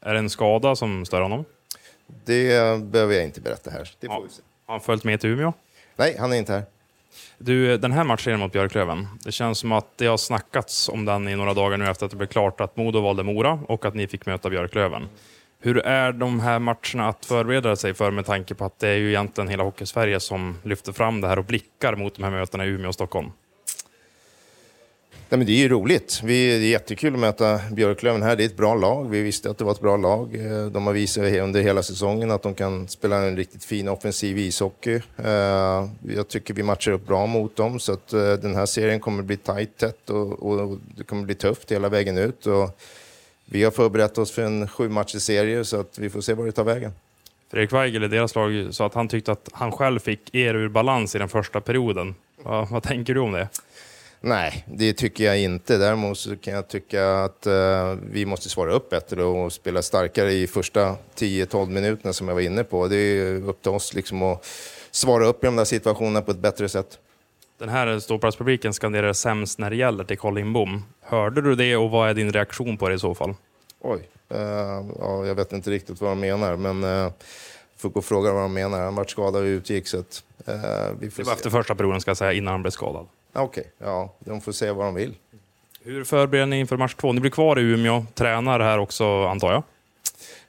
Är 0.01 0.13
det 0.13 0.19
en 0.19 0.31
skada 0.31 0.77
som 0.77 1.07
stör 1.07 1.21
honom? 1.21 1.45
Det 2.25 2.81
behöver 2.83 3.15
jag 3.15 3.25
inte 3.25 3.41
berätta 3.41 3.71
här. 3.71 3.91
Det 4.01 4.07
får 4.07 4.17
ja. 4.17 4.43
Har 4.67 4.75
han 4.75 4.81
följt 4.81 5.05
med 5.05 5.21
till 5.21 5.31
Umeå? 5.31 5.53
Nej, 5.97 6.17
han 6.19 6.33
är 6.33 6.37
inte 6.37 6.53
här. 6.53 6.63
Du, 7.39 7.79
den 7.79 7.93
här 7.93 8.05
matchen 8.05 8.41
mot 8.41 8.53
Björklöven, 8.53 9.09
det 9.25 9.33
känns 9.33 9.59
som 9.59 9.73
att 9.73 9.99
det 9.99 10.07
har 10.07 10.17
snackats 10.17 10.89
om 10.89 11.05
den 11.05 11.29
i 11.29 11.37
några 11.37 11.55
dagar 11.55 11.77
nu 11.77 11.89
efter 11.89 12.07
att 12.07 12.11
det 12.11 12.17
blev 12.17 12.27
klart 12.27 12.61
att 12.61 12.77
Modo 12.77 13.01
valde 13.01 13.23
Mora 13.23 13.59
och 13.69 13.85
att 13.85 13.95
ni 13.95 14.07
fick 14.07 14.27
möta 14.27 14.51
Björklöven. 14.51 15.09
Hur 15.61 15.79
är 15.79 16.13
de 16.13 16.41
här 16.41 16.59
matcherna 16.59 17.09
att 17.09 17.27
förbereda 17.27 17.77
sig 17.77 17.95
för 17.95 18.11
med 18.11 18.27
tanke 18.27 18.55
på 18.55 18.65
att 18.65 18.79
det 18.79 18.89
är 18.89 18.97
ju 18.97 19.09
egentligen 19.09 19.49
hela 19.49 19.65
Hockeysverige 19.65 20.21
som 20.21 20.59
lyfter 20.63 20.93
fram 20.93 21.21
det 21.21 21.29
här 21.29 21.39
och 21.39 21.45
blickar 21.45 21.97
mot 21.97 22.15
de 22.15 22.25
här 22.25 22.31
mötena 22.31 22.65
i 22.65 22.69
Umeå 22.69 22.89
och 22.89 22.95
Stockholm? 22.95 23.31
Nej, 25.35 25.39
men 25.39 25.47
det 25.47 25.53
är 25.53 25.59
ju 25.59 25.69
roligt. 25.69 26.21
Vi, 26.25 26.59
det 26.59 26.65
är 26.65 26.71
jättekul 26.71 27.15
att 27.15 27.21
möta 27.21 27.61
Björklöven 27.73 28.23
här. 28.23 28.37
Det 28.37 28.45
är 28.45 28.47
ett 28.47 28.57
bra 28.57 28.75
lag. 28.75 29.11
Vi 29.11 29.23
visste 29.23 29.51
att 29.51 29.59
det 29.59 29.65
var 29.65 29.73
ett 29.73 29.81
bra 29.81 29.97
lag. 29.97 30.35
Eh, 30.35 30.67
de 30.67 30.87
har 30.87 30.93
visat 30.93 31.25
under 31.25 31.61
hela 31.61 31.83
säsongen 31.83 32.31
att 32.31 32.43
de 32.43 32.55
kan 32.55 32.89
spela 32.89 33.17
en 33.17 33.37
riktigt 33.37 33.65
fin 33.65 33.89
offensiv 33.89 34.39
ishockey. 34.39 35.01
Eh, 35.17 35.89
jag 36.15 36.29
tycker 36.29 36.55
vi 36.55 36.63
matchar 36.63 36.93
upp 36.93 37.07
bra 37.07 37.27
mot 37.27 37.57
dem, 37.57 37.81
så 37.81 37.93
att 37.93 38.13
eh, 38.13 38.33
den 38.33 38.55
här 38.55 38.67
serien 38.67 39.01
kommer 39.01 39.23
bli 39.23 39.37
tajt, 39.37 39.77
tätt 39.77 40.11
och, 40.11 40.43
och 40.43 40.79
det 40.97 41.05
kommer 41.05 41.23
bli 41.23 41.35
tufft 41.35 41.73
hela 41.73 41.89
vägen 41.89 42.19
ut. 42.19 42.47
Och 42.47 42.81
vi 43.45 43.65
har 43.65 43.71
förberett 43.71 44.19
oss 44.19 44.31
för 44.31 44.43
en 44.43 44.69
sju 44.69 44.91
serie 45.07 45.65
så 45.65 45.81
att 45.81 45.99
vi 45.99 46.11
får 46.11 46.21
se 46.21 46.35
var 46.35 46.47
det 46.47 46.53
tar 46.53 46.65
vägen. 46.65 46.93
Fredrik 47.51 47.73
Weigel 47.73 48.05
i 48.05 48.09
deras 48.09 48.35
lag 48.35 48.69
sa 48.71 48.87
att 48.87 48.95
han 48.95 49.09
tyckte 49.09 49.33
att 49.33 49.49
han 49.53 49.73
själv 49.73 49.99
fick 49.99 50.35
er 50.35 50.55
ur 50.55 50.69
balans 50.69 51.15
i 51.15 51.19
den 51.19 51.29
första 51.29 51.61
perioden. 51.61 52.15
Vad, 52.43 52.69
vad 52.69 52.83
tänker 52.83 53.15
du 53.15 53.21
om 53.21 53.33
det? 53.33 53.49
Nej, 54.27 54.65
det 54.67 54.93
tycker 54.93 55.25
jag 55.25 55.41
inte. 55.41 55.79
Däremot 55.79 56.19
så 56.19 56.37
kan 56.37 56.55
jag 56.55 56.69
tycka 56.69 57.15
att 57.15 57.47
uh, 57.47 57.99
vi 58.11 58.27
måste 58.27 58.49
svara 58.49 58.73
upp 58.73 58.91
bättre 58.91 59.25
och 59.25 59.53
spela 59.53 59.83
starkare 59.83 60.33
i 60.33 60.47
första 60.47 60.97
10-12 61.17 61.71
minuterna 61.71 62.13
som 62.13 62.29
jag 62.29 62.35
var 62.35 62.43
inne 62.43 62.65
på. 62.65 62.89
Det 62.89 62.97
är 62.97 63.49
upp 63.49 63.63
till 63.63 63.71
oss 63.71 63.95
liksom 63.95 64.23
att 64.23 64.47
svara 64.91 65.27
upp 65.27 65.45
i 65.45 65.47
de 65.47 65.57
där 65.57 65.65
situationerna 65.65 66.23
på 66.23 66.31
ett 66.31 66.39
bättre 66.39 66.69
sätt. 66.69 66.99
Den 67.59 67.69
här 67.69 67.99
ståplatspubliken 67.99 68.73
skanderar 68.73 69.13
sämst 69.13 69.59
när 69.59 69.71
det 69.71 69.77
gäller 69.77 70.05
till 70.05 70.19
Carl 70.19 70.35
Lindbom. 70.35 70.85
Hörde 71.01 71.43
du 71.43 71.55
det 71.55 71.77
och 71.77 71.91
vad 71.91 72.11
är 72.11 72.15
din 72.15 72.33
reaktion 72.33 72.77
på 72.77 72.89
det 72.89 72.95
i 72.95 72.99
så 72.99 73.15
fall? 73.15 73.35
Oj, 73.81 74.09
uh, 74.35 74.39
ja, 74.99 75.27
jag 75.27 75.35
vet 75.35 75.53
inte 75.53 75.71
riktigt 75.71 76.01
vad 76.01 76.11
de 76.11 76.21
menar, 76.21 76.57
men 76.57 76.85
uh, 76.85 77.13
får 77.77 77.89
gå 77.89 77.99
och 77.99 78.05
fråga 78.05 78.33
vad 78.33 78.43
de 78.43 78.53
menar. 78.53 78.81
Han 78.81 78.95
var 78.95 79.05
skadad 79.05 79.43
och 79.43 79.47
utgick. 79.47 79.87
Så 79.87 79.99
att, 79.99 80.23
uh, 80.49 80.55
vi 81.01 81.11
får 81.11 81.23
det 81.23 81.27
var 81.27 81.35
se. 81.35 81.37
efter 81.37 81.51
första 81.51 81.75
perioden 81.75 82.01
ska 82.01 82.11
jag 82.11 82.17
säga, 82.19 82.33
innan 82.33 82.53
han 82.53 82.63
blev 82.63 82.71
skadad. 82.71 83.07
Okej, 83.37 83.61
okay, 83.61 83.89
ja, 83.89 84.15
de 84.19 84.41
får 84.41 84.53
se 84.53 84.71
vad 84.71 84.87
de 84.87 84.95
vill. 84.95 85.15
Hur 85.83 86.05
förbereder 86.05 86.47
ni 86.47 86.59
inför 86.59 86.77
match 86.77 86.95
två? 86.95 87.13
Ni 87.13 87.21
blir 87.21 87.31
kvar 87.31 87.59
i 87.59 87.63
Umeå, 87.63 88.07
tränar 88.15 88.61
här 88.61 88.79
också 88.79 89.27
antar 89.27 89.53
jag? 89.53 89.63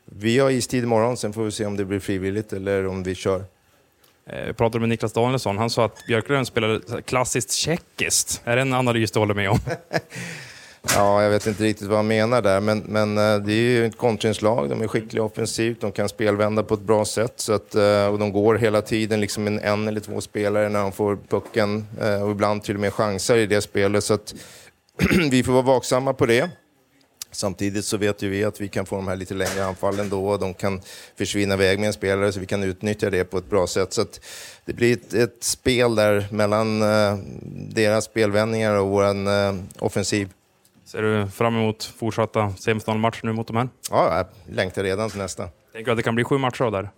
Vi 0.05 0.39
har 0.39 0.51
istid 0.51 0.83
imorgon, 0.83 1.17
sen 1.17 1.33
får 1.33 1.43
vi 1.43 1.51
se 1.51 1.65
om 1.65 1.77
det 1.77 1.85
blir 1.85 1.99
frivilligt 1.99 2.53
eller 2.53 2.87
om 2.87 3.03
vi 3.03 3.15
kör. 3.15 3.43
Jag 4.25 4.47
eh, 4.47 4.53
pratade 4.53 4.79
med 4.79 4.89
Niklas 4.89 5.13
Danielsson, 5.13 5.57
han 5.57 5.69
sa 5.69 5.85
att 5.85 6.05
Björklöven 6.07 6.45
spelade 6.45 7.01
klassiskt 7.01 7.51
tjeckiskt. 7.51 8.41
Är 8.43 8.55
det 8.55 8.61
en 8.61 8.73
analys 8.73 9.11
du 9.11 9.19
håller 9.19 9.33
med 9.33 9.49
om? 9.49 9.59
ja, 10.93 11.23
jag 11.23 11.29
vet 11.29 11.47
inte 11.47 11.63
riktigt 11.63 11.87
vad 11.87 11.97
han 11.97 12.07
menar 12.07 12.41
där, 12.41 12.61
men, 12.61 12.79
men 12.79 13.17
eh, 13.17 13.37
det 13.37 13.53
är 13.53 13.61
ju 13.61 13.85
ett 13.85 13.97
kontringslag. 13.97 14.69
De 14.69 14.81
är 14.81 14.87
skickliga 14.87 15.23
offensivt, 15.23 15.81
de 15.81 15.91
kan 15.91 16.09
spelvända 16.09 16.63
på 16.63 16.73
ett 16.73 16.81
bra 16.81 17.05
sätt. 17.05 17.33
Så 17.35 17.53
att, 17.53 17.75
eh, 17.75 18.05
och 18.05 18.19
de 18.19 18.31
går 18.31 18.55
hela 18.55 18.81
tiden 18.81 19.21
liksom 19.21 19.47
en, 19.47 19.59
en 19.59 19.87
eller 19.87 19.99
två 19.99 20.21
spelare 20.21 20.69
när 20.69 20.81
de 20.81 20.91
får 20.91 21.17
pucken 21.29 21.87
eh, 22.01 22.23
och 22.23 22.31
ibland 22.31 22.63
till 22.63 22.75
och 22.75 22.81
med 22.81 22.93
chanser 22.93 23.37
i 23.37 23.45
det 23.45 23.61
spelet. 23.61 24.03
Så 24.03 24.13
att 24.13 24.33
vi 25.31 25.43
får 25.43 25.53
vara 25.53 25.63
vaksamma 25.63 26.13
på 26.13 26.25
det. 26.25 26.49
Samtidigt 27.35 27.85
så 27.85 27.97
vet 27.97 28.21
ju 28.21 28.29
vi 28.29 28.43
att 28.43 28.61
vi 28.61 28.67
kan 28.67 28.85
få 28.85 28.95
de 28.95 29.07
här 29.07 29.15
lite 29.15 29.33
längre 29.33 29.65
anfallen 29.65 30.09
då 30.09 30.27
och 30.27 30.39
de 30.39 30.53
kan 30.53 30.81
försvinna 31.17 31.53
iväg 31.53 31.79
med 31.79 31.87
en 31.87 31.93
spelare 31.93 32.31
så 32.31 32.39
vi 32.39 32.45
kan 32.45 32.63
utnyttja 32.63 33.09
det 33.09 33.23
på 33.23 33.37
ett 33.37 33.49
bra 33.49 33.67
sätt. 33.67 33.93
Så 33.93 34.05
det 34.65 34.73
blir 34.73 34.93
ett, 34.93 35.13
ett, 35.13 35.43
spel 35.43 35.95
där 35.95 36.27
mellan 36.31 36.81
uh, 36.81 37.17
deras 37.69 38.05
spelvändningar 38.05 38.75
och 38.75 38.87
vår 38.87 39.27
uh, 39.27 39.55
offensiv. 39.79 40.29
Ser 40.85 41.01
du 41.01 41.27
fram 41.27 41.55
emot 41.55 41.83
fortsatta 41.83 42.49
semifinalmatcher 42.49 43.21
nu 43.23 43.33
mot 43.33 43.47
de 43.47 43.55
här? 43.55 43.69
Ja, 43.91 44.17
jag 44.17 44.55
längtar 44.55 44.83
redan 44.83 45.09
till 45.09 45.19
nästa. 45.19 45.49
Tänker 45.73 45.85
du 45.85 45.91
att 45.91 45.97
det 45.97 46.03
kan 46.03 46.15
bli 46.15 46.23
sju 46.23 46.37
matcher 46.37 46.71
där? 46.71 46.89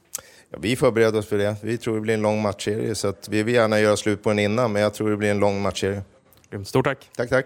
Ja, 0.49 0.57
vi 0.61 0.75
förbereder 0.75 1.19
oss 1.19 1.27
för 1.27 1.37
det. 1.37 1.55
Vi 1.63 1.77
tror 1.77 1.95
det 1.95 2.01
blir 2.01 2.13
en 2.13 2.21
lång 2.21 2.41
matchserie, 2.41 2.95
så 2.95 3.13
vi 3.29 3.43
vill 3.43 3.55
gärna 3.55 3.79
göra 3.79 3.97
slut 3.97 4.23
på 4.23 4.29
den 4.29 4.39
innan, 4.39 4.71
men 4.71 4.81
jag 4.81 4.93
tror 4.93 5.09
det 5.09 5.17
blir 5.17 5.31
en 5.31 5.39
lång 5.39 5.61
matchserie. 5.61 6.01
Stort 6.65 6.85
tack! 6.85 7.09
Tack, 7.15 7.29
tack! 7.29 7.45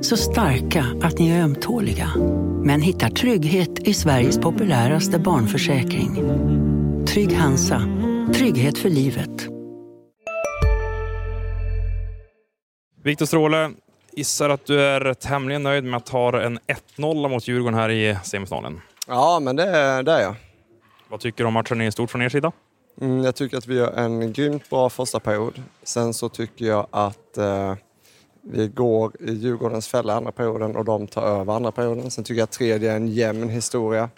Så 0.00 0.16
starka 0.16 0.84
att 1.02 1.18
ni 1.18 1.30
är 1.30 1.42
ömtåliga. 1.42 2.10
Men 2.64 2.82
hittar 2.82 3.08
trygghet 3.08 3.78
i 3.78 3.94
Sveriges 3.94 4.38
populäraste 4.38 5.18
barnförsäkring. 5.18 6.14
Trygg 7.06 7.32
Hansa. 7.32 7.82
Trygghet 8.34 8.78
för 8.78 8.88
livet. 8.88 9.48
Viktor 13.02 13.26
Stråle, 13.26 13.70
gissar 14.12 14.50
att 14.50 14.66
du 14.66 14.80
är 14.80 15.14
tämligen 15.14 15.62
nöjd 15.62 15.84
med 15.84 15.96
att 15.96 16.06
ta 16.06 16.40
en 16.40 16.58
1-0 16.96 17.28
mot 17.28 17.48
Djurgården 17.48 17.78
här 17.78 17.90
i 17.90 18.18
semifinalen? 18.24 18.80
Ja, 19.06 19.40
men 19.40 19.56
det, 19.56 19.64
det 20.02 20.12
är 20.12 20.20
jag. 20.20 20.34
Vad 21.08 21.20
tycker 21.20 21.44
du 21.44 21.48
om 21.48 21.54
matchen 21.54 21.80
i 21.80 21.92
stort 21.92 22.10
från 22.10 22.22
er 22.22 22.28
sida? 22.28 22.52
Mm, 23.00 23.24
jag 23.24 23.34
tycker 23.34 23.56
att 23.56 23.66
vi 23.66 23.74
gör 23.74 23.92
en 23.92 24.32
grymt 24.32 24.70
bra 24.70 24.90
första 24.90 25.20
period. 25.20 25.62
Sen 25.82 26.14
så 26.14 26.28
tycker 26.28 26.64
jag 26.64 26.86
att 26.90 27.38
eh, 27.38 27.74
vi 28.42 28.68
går 28.68 29.12
i 29.20 29.32
Djurgårdens 29.32 29.88
fälla 29.88 30.14
andra 30.14 30.32
perioden 30.32 30.76
och 30.76 30.84
de 30.84 31.06
tar 31.06 31.22
över 31.22 31.52
andra 31.52 31.72
perioden. 31.72 32.10
Sen 32.10 32.24
tycker 32.24 32.38
jag 32.38 32.44
att 32.44 32.50
tredje 32.50 32.92
är 32.92 32.96
en 32.96 33.08
jämn 33.08 33.48
historia. 33.48 34.10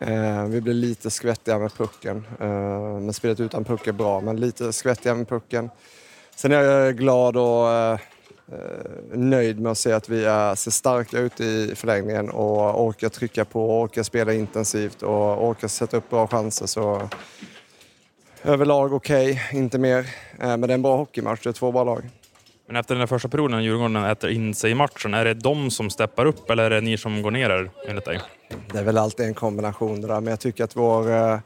Eh, 0.00 0.44
vi 0.44 0.60
blir 0.60 0.74
lite 0.74 1.10
skvättiga 1.10 1.58
med 1.58 1.74
pucken. 1.74 2.26
Eh, 2.40 3.00
men 3.00 3.12
spelet 3.12 3.40
utan 3.40 3.64
puck 3.64 3.86
är 3.86 3.92
bra, 3.92 4.20
men 4.20 4.40
lite 4.40 4.72
skvättiga 4.72 5.14
med 5.14 5.28
pucken. 5.28 5.70
Sen 6.36 6.52
är 6.52 6.62
jag 6.62 6.96
glad 6.96 7.36
och 7.36 7.70
eh, 7.70 7.92
eh 7.92 7.98
nöjd 9.12 9.60
med 9.60 9.72
att 9.72 9.78
se 9.78 9.92
att 9.92 10.08
vi 10.08 10.24
är, 10.24 10.54
ser 10.54 10.70
starka 10.70 11.18
ut 11.18 11.40
i 11.40 11.74
förlängningen 11.74 12.30
och 12.30 12.84
orkar 12.86 13.08
trycka 13.08 13.44
på, 13.44 13.80
orkar 13.80 14.02
spela 14.02 14.32
intensivt 14.32 15.02
och 15.02 15.48
orkar 15.48 15.68
sätta 15.68 15.96
upp 15.96 16.10
bra 16.10 16.26
chanser. 16.26 16.66
Så 16.66 17.08
överlag 18.42 18.92
okej, 18.92 19.32
okay, 19.32 19.60
inte 19.60 19.78
mer. 19.78 19.98
Eh, 20.40 20.48
men 20.48 20.60
det 20.60 20.68
är 20.68 20.74
en 20.74 20.82
bra 20.82 20.96
hockeymatch, 20.96 21.42
det 21.42 21.48
är 21.48 21.52
två 21.52 21.72
bra 21.72 21.84
lag. 21.84 22.10
Men 22.68 22.76
efter 22.76 22.94
den 22.94 23.08
första 23.08 23.28
perioden 23.28 23.56
när 23.56 23.64
Djurgården 23.64 23.96
äter 23.96 24.30
in 24.30 24.54
sig 24.54 24.70
i 24.70 24.74
matchen, 24.74 25.14
är 25.14 25.24
det 25.24 25.34
de 25.34 25.70
som 25.70 25.90
steppar 25.90 26.26
upp 26.26 26.50
eller 26.50 26.64
är 26.64 26.70
det 26.70 26.80
ni 26.80 26.98
som 26.98 27.22
går 27.22 27.30
ner 27.30 27.70
enligt 27.88 28.04
dig? 28.04 28.20
Det 28.72 28.78
är 28.78 28.84
väl 28.84 28.98
alltid 28.98 29.26
en 29.26 29.34
kombination 29.34 30.00
det 30.00 30.06
där, 30.06 30.20
men 30.20 30.30
jag 30.30 30.40
tycker 30.40 30.64
att 30.64 30.76
vår, 30.76 31.10
eh, 31.10 31.32
eh 31.32 31.38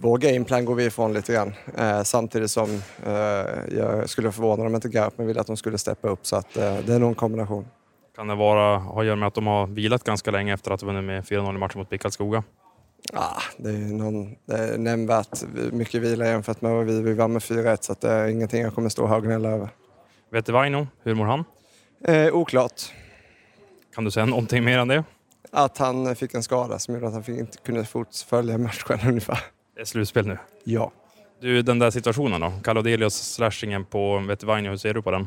vår 0.00 0.18
gameplan 0.18 0.64
går 0.64 0.74
vi 0.74 0.84
ifrån 0.84 1.12
lite 1.12 1.32
grann. 1.32 1.54
Eh, 1.78 2.02
samtidigt 2.02 2.50
som 2.50 2.82
eh, 3.06 3.12
jag 3.76 4.08
skulle 4.08 4.32
förvåna 4.32 4.64
om 4.64 4.74
inte 4.74 4.88
Garpen 4.88 5.26
ville 5.26 5.40
att 5.40 5.46
de 5.46 5.56
skulle 5.56 5.78
steppa 5.78 6.08
upp, 6.08 6.26
så 6.26 6.36
att, 6.36 6.56
eh, 6.56 6.76
det 6.86 6.94
är 6.94 6.98
nog 6.98 7.08
en 7.08 7.14
kombination. 7.14 7.66
Kan 8.16 8.28
det 8.28 8.34
vara, 8.34 8.76
ha 8.76 9.00
att 9.00 9.06
göra 9.06 9.16
med 9.16 9.26
att 9.26 9.34
de 9.34 9.46
har 9.46 9.66
vilat 9.66 10.04
ganska 10.04 10.30
länge 10.30 10.54
efter 10.54 10.70
att 10.70 10.80
ha 10.80 10.86
vunnit 10.86 11.04
med 11.04 11.24
4-0 11.24 11.54
i 11.54 11.58
matchen 11.58 11.78
mot 11.78 11.90
BIK 11.90 12.02
Ja, 13.12 13.36
det 13.56 13.70
är, 13.70 13.72
någon, 13.74 14.36
det 14.44 14.56
är 14.56 14.78
nämnvärt 14.78 15.42
mycket 15.72 16.02
vila 16.02 16.26
jämfört 16.26 16.60
med 16.60 16.72
vad 16.72 16.86
vi, 16.86 17.02
vi 17.02 17.14
vann 17.14 17.32
med 17.32 17.42
4-1 17.42 17.78
så 17.80 17.94
det 18.00 18.10
är 18.10 18.28
ingenting 18.28 18.62
jag 18.62 18.74
kommer 18.74 18.88
stå 18.88 19.06
här 19.06 19.16
och 19.16 19.22
gnälla 19.22 19.48
över. 19.48 19.68
Vetevaino, 20.30 20.86
hur 21.02 21.14
mår 21.14 21.24
han? 21.24 21.44
Eh, 22.04 22.34
oklart. 22.34 22.82
Kan 23.94 24.04
du 24.04 24.10
säga 24.10 24.26
någonting 24.26 24.64
mer 24.64 24.78
än 24.78 24.88
det? 24.88 25.04
Att 25.52 25.78
han 25.78 26.16
fick 26.16 26.34
en 26.34 26.42
skada 26.42 26.78
som 26.78 26.94
gjorde 26.94 27.06
att 27.06 27.12
han 27.26 27.38
inte 27.38 27.58
kunde 27.58 27.86
följa 28.26 28.58
matchen 28.58 28.98
ungefär. 29.08 29.38
Det 29.74 29.80
är 29.80 29.84
slutspel 29.84 30.26
nu? 30.26 30.38
Ja. 30.64 30.92
Du, 31.40 31.62
den 31.62 31.78
där 31.78 31.90
situationen 31.90 32.40
då? 32.40 32.52
Kalodelius 32.64 33.34
slashingen 33.34 33.84
på 33.84 34.18
Vetevaino, 34.18 34.70
hur 34.70 34.76
ser 34.76 34.94
du 34.94 35.02
på 35.02 35.10
den? 35.10 35.26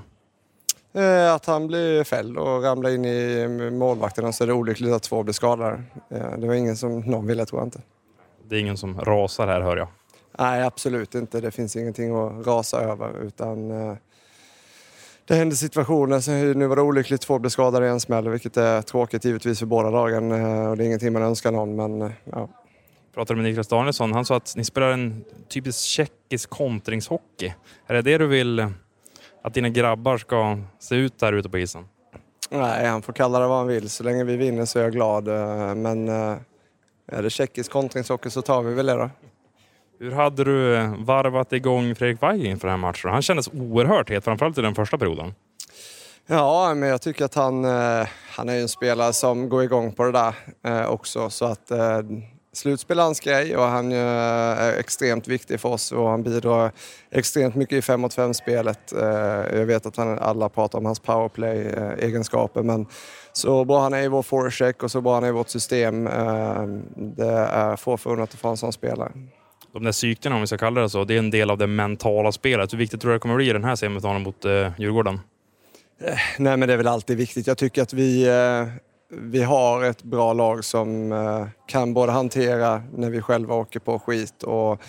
Eh, 0.93 1.33
att 1.33 1.45
han 1.45 1.67
blir 1.67 2.03
fälld 2.03 2.37
och 2.37 2.63
ramlar 2.63 2.89
in 2.89 3.05
i 3.05 3.69
målvakten 3.71 4.33
så 4.33 4.43
är 4.43 4.47
det 4.47 4.53
olyckligt 4.53 4.93
att 4.93 5.03
två 5.03 5.23
blir 5.23 5.33
skadade. 5.33 5.83
Eh, 6.09 6.37
det 6.37 6.47
var 6.47 6.53
ingen 6.53 6.77
som 6.77 6.99
någon 6.99 7.27
ville, 7.27 7.45
tror 7.45 7.61
jag 7.61 7.67
inte. 7.67 7.81
Det 8.47 8.55
är 8.55 8.59
ingen 8.59 8.77
som 8.77 8.99
rasar 9.01 9.47
här, 9.47 9.61
hör 9.61 9.77
jag. 9.77 9.87
Nej, 10.39 10.63
absolut 10.63 11.15
inte. 11.15 11.41
Det 11.41 11.51
finns 11.51 11.75
ingenting 11.75 12.15
att 12.15 12.47
rasa 12.47 12.81
över, 12.81 13.23
utan 13.23 13.71
eh, 13.71 13.95
det 15.25 15.35
händer 15.35 15.55
situationer. 15.55 16.53
Nu 16.53 16.67
var 16.67 16.75
det 16.75 16.81
olyckligt, 16.81 17.21
två 17.21 17.39
blev 17.39 17.49
skadade 17.49 17.85
i 17.85 17.89
en 17.89 17.99
smäll, 17.99 18.29
vilket 18.29 18.57
är 18.57 18.81
tråkigt 18.81 19.25
givetvis 19.25 19.59
för 19.59 19.65
båda 19.65 19.89
lagen. 19.89 20.31
Och 20.31 20.77
det 20.77 20.83
är 20.83 20.85
ingenting 20.85 21.13
man 21.13 21.21
önskar 21.21 21.51
någon, 21.51 21.75
men 21.75 22.01
ja. 22.23 22.49
Jag 23.13 23.15
pratade 23.15 23.37
med 23.37 23.49
Niklas 23.49 23.67
Danielsson. 23.67 24.13
Han 24.13 24.25
sa 24.25 24.35
att 24.35 24.53
ni 24.57 24.65
spelar 24.65 24.91
en 24.91 25.23
typisk 25.49 25.79
tjeckisk 25.79 26.49
kontringshockey. 26.49 27.53
Är 27.87 27.93
det 27.93 28.01
det 28.01 28.17
du 28.17 28.27
vill 28.27 28.67
att 29.43 29.53
dina 29.53 29.69
grabbar 29.69 30.17
ska 30.17 30.57
se 30.79 30.95
ut 30.95 31.19
där 31.19 31.33
ute 31.33 31.49
på 31.49 31.57
isen? 31.57 31.85
Nej, 32.49 32.87
han 32.87 33.01
får 33.01 33.13
kalla 33.13 33.39
det 33.39 33.47
vad 33.47 33.57
han 33.57 33.67
vill. 33.67 33.89
Så 33.89 34.03
länge 34.03 34.23
vi 34.23 34.37
vinner 34.37 34.65
så 34.65 34.79
är 34.79 34.83
jag 34.83 34.91
glad. 34.91 35.27
Eh, 35.27 35.75
men 35.75 36.09
eh, 36.09 36.37
är 37.07 37.23
det 37.23 37.29
tjeckisk 37.29 37.71
kontringshockey 37.71 38.29
så 38.29 38.41
tar 38.41 38.61
vi 38.61 38.73
väl 38.73 38.85
det 38.85 38.93
då. 38.93 39.09
Hur 39.99 40.11
hade 40.11 40.43
du 40.43 40.87
varvat 40.97 41.53
igång 41.53 41.95
Fredrik 41.95 42.23
Weige 42.23 42.47
inför 42.47 42.67
den 42.67 42.79
här 42.79 42.87
matchen? 42.87 43.11
Han 43.11 43.21
kändes 43.21 43.47
oerhört 43.53 44.09
het, 44.09 44.23
framförallt 44.23 44.57
i 44.57 44.61
den 44.61 44.75
första 44.75 44.97
perioden. 44.97 45.33
Ja, 46.27 46.73
men 46.73 46.89
jag 46.89 47.01
tycker 47.01 47.25
att 47.25 47.35
han, 47.35 47.65
eh, 47.65 48.07
han 48.29 48.49
är 48.49 48.61
en 48.61 48.69
spelare 48.69 49.13
som 49.13 49.49
går 49.49 49.63
igång 49.63 49.91
på 49.91 50.03
det 50.03 50.11
där 50.11 50.35
eh, 50.65 50.89
också. 50.89 51.29
Så 51.29 51.45
att 51.45 51.71
eh, 51.71 51.99
slutspel 52.53 52.99
hans 52.99 53.19
grej 53.19 53.57
och 53.57 53.63
han 53.63 53.91
är 53.91 54.79
extremt 54.79 55.27
viktig 55.27 55.59
för 55.59 55.69
oss 55.69 55.91
och 55.91 56.09
han 56.09 56.23
bidrar 56.23 56.71
extremt 57.11 57.55
mycket 57.55 57.77
i 57.77 57.81
5 57.81 58.01
mot 58.01 58.17
5-spelet. 58.17 58.79
Jag 59.53 59.65
vet 59.65 59.85
att 59.85 59.97
han, 59.97 60.19
alla 60.19 60.49
pratar 60.49 60.79
om 60.79 60.85
hans 60.85 60.99
powerplay-egenskaper 60.99 62.63
men 62.63 62.85
så 63.33 63.65
bra 63.65 63.81
han 63.81 63.93
är 63.93 64.01
i 64.03 64.07
vår 64.07 64.21
forecheck 64.21 64.83
och 64.83 64.91
så 64.91 65.01
bra 65.01 65.13
han 65.13 65.23
är 65.23 65.27
i 65.27 65.31
vårt 65.31 65.49
system, 65.49 66.03
det 66.95 67.29
är 67.29 67.75
få 67.75 67.97
förunnat 67.97 68.33
att 68.33 68.39
få 68.39 68.47
en 68.47 68.57
sån 68.57 68.73
spelare. 68.73 69.11
De 69.73 69.83
där 69.83 69.91
psykena, 69.91 70.35
om 70.35 70.41
vi 70.41 70.47
ska 70.47 70.57
kalla 70.57 70.81
det 70.81 70.89
så, 70.89 71.03
det 71.03 71.13
är 71.13 71.19
en 71.19 71.31
del 71.31 71.49
av 71.49 71.57
det 71.57 71.67
mentala 71.67 72.31
spelet. 72.31 72.73
Hur 72.73 72.77
viktigt 72.77 73.01
tror 73.01 73.11
du 73.11 73.15
det 73.15 73.19
kommer 73.19 73.35
bli 73.35 73.49
i 73.49 73.53
den 73.53 73.63
här 73.63 73.75
semifinalen 73.75 74.21
mot 74.21 74.45
Djurgården? 74.77 75.19
Eh, 76.01 76.17
nej, 76.37 76.57
men 76.57 76.67
det 76.67 76.73
är 76.73 76.77
väl 76.77 76.87
alltid 76.87 77.17
viktigt. 77.17 77.47
Jag 77.47 77.57
tycker 77.57 77.81
att 77.81 77.93
vi, 77.93 78.27
eh, 78.27 78.67
vi 79.17 79.43
har 79.43 79.83
ett 79.83 80.03
bra 80.03 80.33
lag 80.33 80.65
som 80.65 81.11
eh, 81.11 81.47
kan 81.67 81.93
både 81.93 82.11
hantera 82.11 82.81
när 82.95 83.09
vi 83.09 83.21
själva 83.21 83.55
åker 83.55 83.79
på 83.79 83.99
skit 83.99 84.43
och 84.43 84.81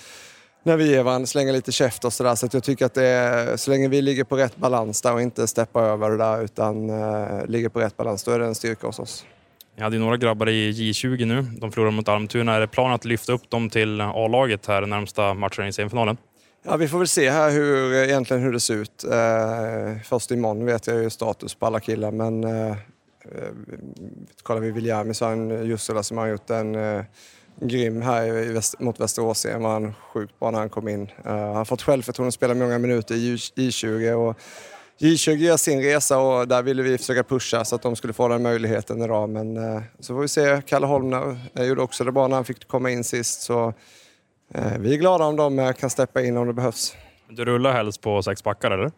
när 0.62 0.76
vi 0.76 0.90
ger 0.90 1.02
varandra, 1.02 1.26
slänger 1.26 1.52
lite 1.52 1.72
käft 1.72 2.04
och 2.04 2.12
sådär. 2.12 2.34
Så 2.34 2.46
att 2.46 2.54
jag 2.54 2.64
tycker 2.64 2.86
att 2.86 2.94
det 2.94 3.06
är, 3.06 3.56
så 3.56 3.70
länge 3.70 3.88
vi 3.88 4.02
ligger 4.02 4.24
på 4.24 4.36
rätt 4.36 4.56
balans 4.56 5.02
där 5.02 5.14
och 5.14 5.22
inte 5.22 5.46
steppar 5.46 5.82
över 5.82 6.10
det 6.10 6.16
där 6.16 6.44
utan 6.44 6.90
uh, 6.90 7.46
ligger 7.46 7.68
på 7.68 7.80
rätt 7.80 7.96
balans, 7.96 8.24
då 8.24 8.30
är 8.30 8.38
det 8.38 8.46
en 8.46 8.54
styrka 8.54 8.86
hos 8.86 8.98
oss. 8.98 9.24
Ni 9.76 9.82
hade 9.82 9.96
ju 9.96 10.02
några 10.02 10.16
grabbar 10.16 10.48
i 10.48 10.72
J20 10.72 11.24
nu. 11.24 11.42
De 11.42 11.72
förlorade 11.72 11.96
mot 11.96 12.08
Almtuna. 12.08 12.54
Är 12.54 12.60
det 12.60 12.66
planen 12.66 12.92
att 12.92 13.04
lyfta 13.04 13.32
upp 13.32 13.50
dem 13.50 13.70
till 13.70 14.00
A-laget 14.00 14.66
här 14.66 14.86
närmsta 14.86 15.34
matchen 15.34 15.66
i 15.66 15.72
semifinalen? 15.72 16.16
Ja, 16.66 16.76
vi 16.76 16.88
får 16.88 16.98
väl 16.98 17.08
se 17.08 17.30
här 17.30 17.50
hur, 17.50 17.94
egentligen 17.94 18.42
hur 18.42 18.52
det 18.52 18.60
ser 18.60 18.74
ut. 18.74 19.04
Eh, 19.04 20.02
först 20.04 20.30
imorgon 20.30 20.66
vet 20.66 20.86
jag 20.86 21.02
ju 21.02 21.10
status 21.10 21.54
på 21.54 21.66
alla 21.66 21.80
killar 21.80 22.10
men 22.10 22.44
eh, 22.44 22.70
eh 22.70 22.76
Eh, 23.32 23.48
kollar 24.42 24.60
vi 24.60 24.70
Viljami 24.70 25.14
så 25.14 25.24
har 25.24 25.30
han 25.30 25.66
Jussela 25.66 26.02
som 26.02 26.18
har 26.18 26.26
gjort 26.26 26.50
en 26.50 26.74
eh, 26.74 27.04
grym 27.60 28.02
här 28.02 28.26
i 28.26 28.52
väst, 28.52 28.80
mot 28.80 29.00
Västerås. 29.00 29.46
Han 29.52 29.62
var 29.62 29.94
sjukt 30.12 30.38
bra 30.40 30.50
när 30.50 30.58
han 30.58 30.68
kom 30.68 30.88
in. 30.88 31.02
Uh, 31.02 31.32
han 31.32 31.56
har 31.56 31.64
fått 31.64 31.82
självförtroende 31.82 32.28
att 32.28 32.34
spela 32.34 32.54
många 32.54 32.78
minuter 32.78 33.14
i 33.14 33.36
J20 33.36 34.12
och 34.12 34.36
J20 34.98 35.36
gör 35.36 35.56
sin 35.56 35.82
resa 35.82 36.18
och 36.18 36.48
där 36.48 36.62
ville 36.62 36.82
vi 36.82 36.98
försöka 36.98 37.24
pusha 37.24 37.64
så 37.64 37.74
att 37.74 37.82
de 37.82 37.96
skulle 37.96 38.12
få 38.12 38.28
den 38.28 38.42
möjligheten 38.42 39.02
idag. 39.02 39.28
Men 39.28 39.56
uh, 39.56 39.82
så 40.00 40.14
får 40.14 40.20
vi 40.20 40.28
se. 40.28 40.62
Kalle 40.66 40.86
Holmner 40.86 41.38
gjorde 41.54 41.82
också 41.82 42.04
det 42.04 42.12
bra 42.12 42.28
när 42.28 42.36
han 42.36 42.44
fick 42.44 42.68
komma 42.68 42.90
in 42.90 43.04
sist. 43.04 43.42
Så 43.42 43.66
uh, 44.56 44.78
vi 44.78 44.94
är 44.94 44.98
glada 44.98 45.24
om 45.24 45.36
de 45.36 45.74
kan 45.78 45.90
steppa 45.90 46.22
in 46.22 46.36
om 46.36 46.46
det 46.46 46.52
behövs. 46.52 46.96
Du 47.28 47.44
rullar 47.44 47.72
helst 47.72 48.00
på 48.00 48.22
sex 48.22 48.44
backar 48.44 48.70
eller? 48.70 48.90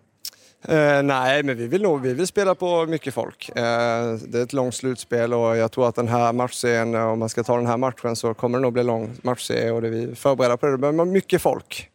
Eh, 0.69 1.03
nej, 1.03 1.43
men 1.43 1.57
vi 1.57 1.67
vill 1.67 1.83
nog 1.83 2.03
vi 2.03 2.15
vill 2.15 2.27
spela 2.27 2.55
på 2.55 2.87
mycket 2.87 3.15
folk. 3.15 3.49
Eh, 3.49 4.13
det 4.29 4.39
är 4.39 4.43
ett 4.43 4.53
långt 4.53 4.75
slutspel 4.75 5.35
och 5.35 5.57
jag 5.57 5.73
tror 5.73 5.89
att 5.89 5.95
den 5.95 6.09
här 6.09 6.33
matchserien, 6.33 6.95
eh, 6.95 7.07
om 7.07 7.19
man 7.19 7.29
ska 7.29 7.43
ta 7.43 7.57
den 7.57 7.67
här 7.67 7.77
matchen 7.77 8.17
så 8.17 8.35
kommer 8.35 8.59
det 8.59 8.63
nog 8.63 8.73
bli 8.73 8.83
lång 8.83 9.11
matchserie 9.23 9.71
och 9.71 9.83
det 9.83 9.91
vi 9.91 10.15
förberedda 10.15 10.57
på 10.57 10.67
det. 10.67 10.73
Det 10.73 10.79
behöver 10.79 11.05
mycket 11.05 11.43
folk. 11.43 11.91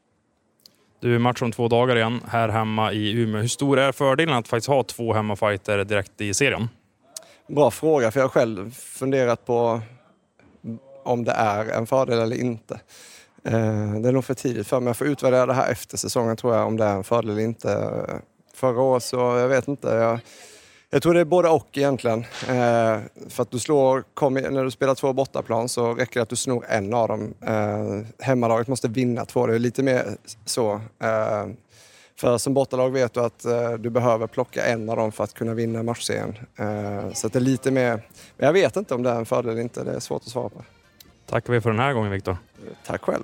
Du, 0.99 1.19
match 1.19 1.41
om 1.41 1.51
två 1.51 1.67
dagar 1.67 1.95
igen 1.95 2.21
här 2.27 2.49
hemma 2.49 2.93
i 2.93 3.11
Umeå. 3.11 3.41
Hur 3.41 3.47
stor 3.47 3.79
är 3.79 3.91
fördelen 3.91 4.35
att 4.35 4.47
faktiskt 4.47 4.67
ha 4.67 4.83
två 4.83 5.13
hemmafajter 5.13 5.83
direkt 5.83 6.21
i 6.21 6.33
serien? 6.33 6.69
Bra 7.47 7.71
fråga, 7.71 8.11
för 8.11 8.19
jag 8.19 8.25
har 8.25 8.29
själv 8.29 8.71
funderat 8.71 9.45
på 9.45 9.81
om 11.03 11.23
det 11.23 11.31
är 11.31 11.65
en 11.65 11.87
fördel 11.87 12.19
eller 12.19 12.35
inte. 12.35 12.73
Eh, 13.43 13.93
det 13.93 14.09
är 14.09 14.11
nog 14.11 14.25
för 14.25 14.33
tidigt 14.33 14.67
för 14.67 14.79
mig. 14.79 14.89
Jag 14.89 14.97
får 14.97 15.07
utvärdera 15.07 15.45
det 15.45 15.53
här 15.53 15.71
efter 15.71 15.97
säsongen 15.97 16.37
tror 16.37 16.55
jag, 16.55 16.67
om 16.67 16.77
det 16.77 16.85
är 16.85 16.95
en 16.95 17.03
fördel 17.03 17.31
eller 17.31 17.41
inte. 17.41 17.97
Förra 18.61 18.81
året 18.81 19.03
så, 19.03 19.17
jag 19.17 19.47
vet 19.47 19.67
inte. 19.67 19.87
Jag, 19.87 20.19
jag 20.89 21.03
tror 21.03 21.13
det 21.13 21.19
är 21.19 21.25
både 21.25 21.49
och 21.49 21.77
egentligen. 21.77 22.19
Eh, 22.47 22.99
för 23.29 23.41
att 23.43 23.51
du 23.51 23.59
slår, 23.59 24.03
kom, 24.13 24.33
när 24.33 24.63
du 24.63 24.71
spelar 24.71 24.95
två 24.95 25.13
bortaplan 25.13 25.69
så 25.69 25.93
räcker 25.93 26.19
det 26.19 26.21
att 26.21 26.29
du 26.29 26.35
snor 26.35 26.65
en 26.69 26.93
av 26.93 27.07
dem. 27.07 27.33
Eh, 27.41 28.25
hemmalaget 28.25 28.67
måste 28.67 28.87
vinna 28.87 29.25
två, 29.25 29.47
det 29.47 29.55
är 29.55 29.59
lite 29.59 29.83
mer 29.83 30.05
så. 30.45 30.73
Eh, 30.99 31.47
för 32.15 32.37
som 32.37 32.53
bortalag 32.53 32.89
vet 32.89 33.13
du 33.13 33.19
att 33.19 33.45
eh, 33.45 33.73
du 33.73 33.89
behöver 33.89 34.27
plocka 34.27 34.65
en 34.65 34.89
av 34.89 34.97
dem 34.97 35.11
för 35.11 35.23
att 35.23 35.33
kunna 35.33 35.53
vinna 35.53 35.83
matchserien. 35.83 36.37
Eh, 36.55 37.13
så 37.13 37.27
det 37.27 37.39
är 37.39 37.43
lite 37.43 37.71
mer, 37.71 38.07
men 38.37 38.45
jag 38.45 38.53
vet 38.53 38.75
inte 38.75 38.95
om 38.95 39.03
det 39.03 39.09
är 39.09 39.15
en 39.15 39.25
fördel 39.25 39.51
eller 39.51 39.61
inte, 39.61 39.83
det 39.83 39.91
är 39.91 39.99
svårt 39.99 40.21
att 40.21 40.31
svara 40.31 40.49
på. 40.49 40.63
Tackar 41.25 41.53
vi 41.53 41.61
för 41.61 41.69
den 41.69 41.79
här 41.79 41.93
gången 41.93 42.11
Viktor. 42.11 42.37
Tack 42.85 43.01
själv. 43.01 43.23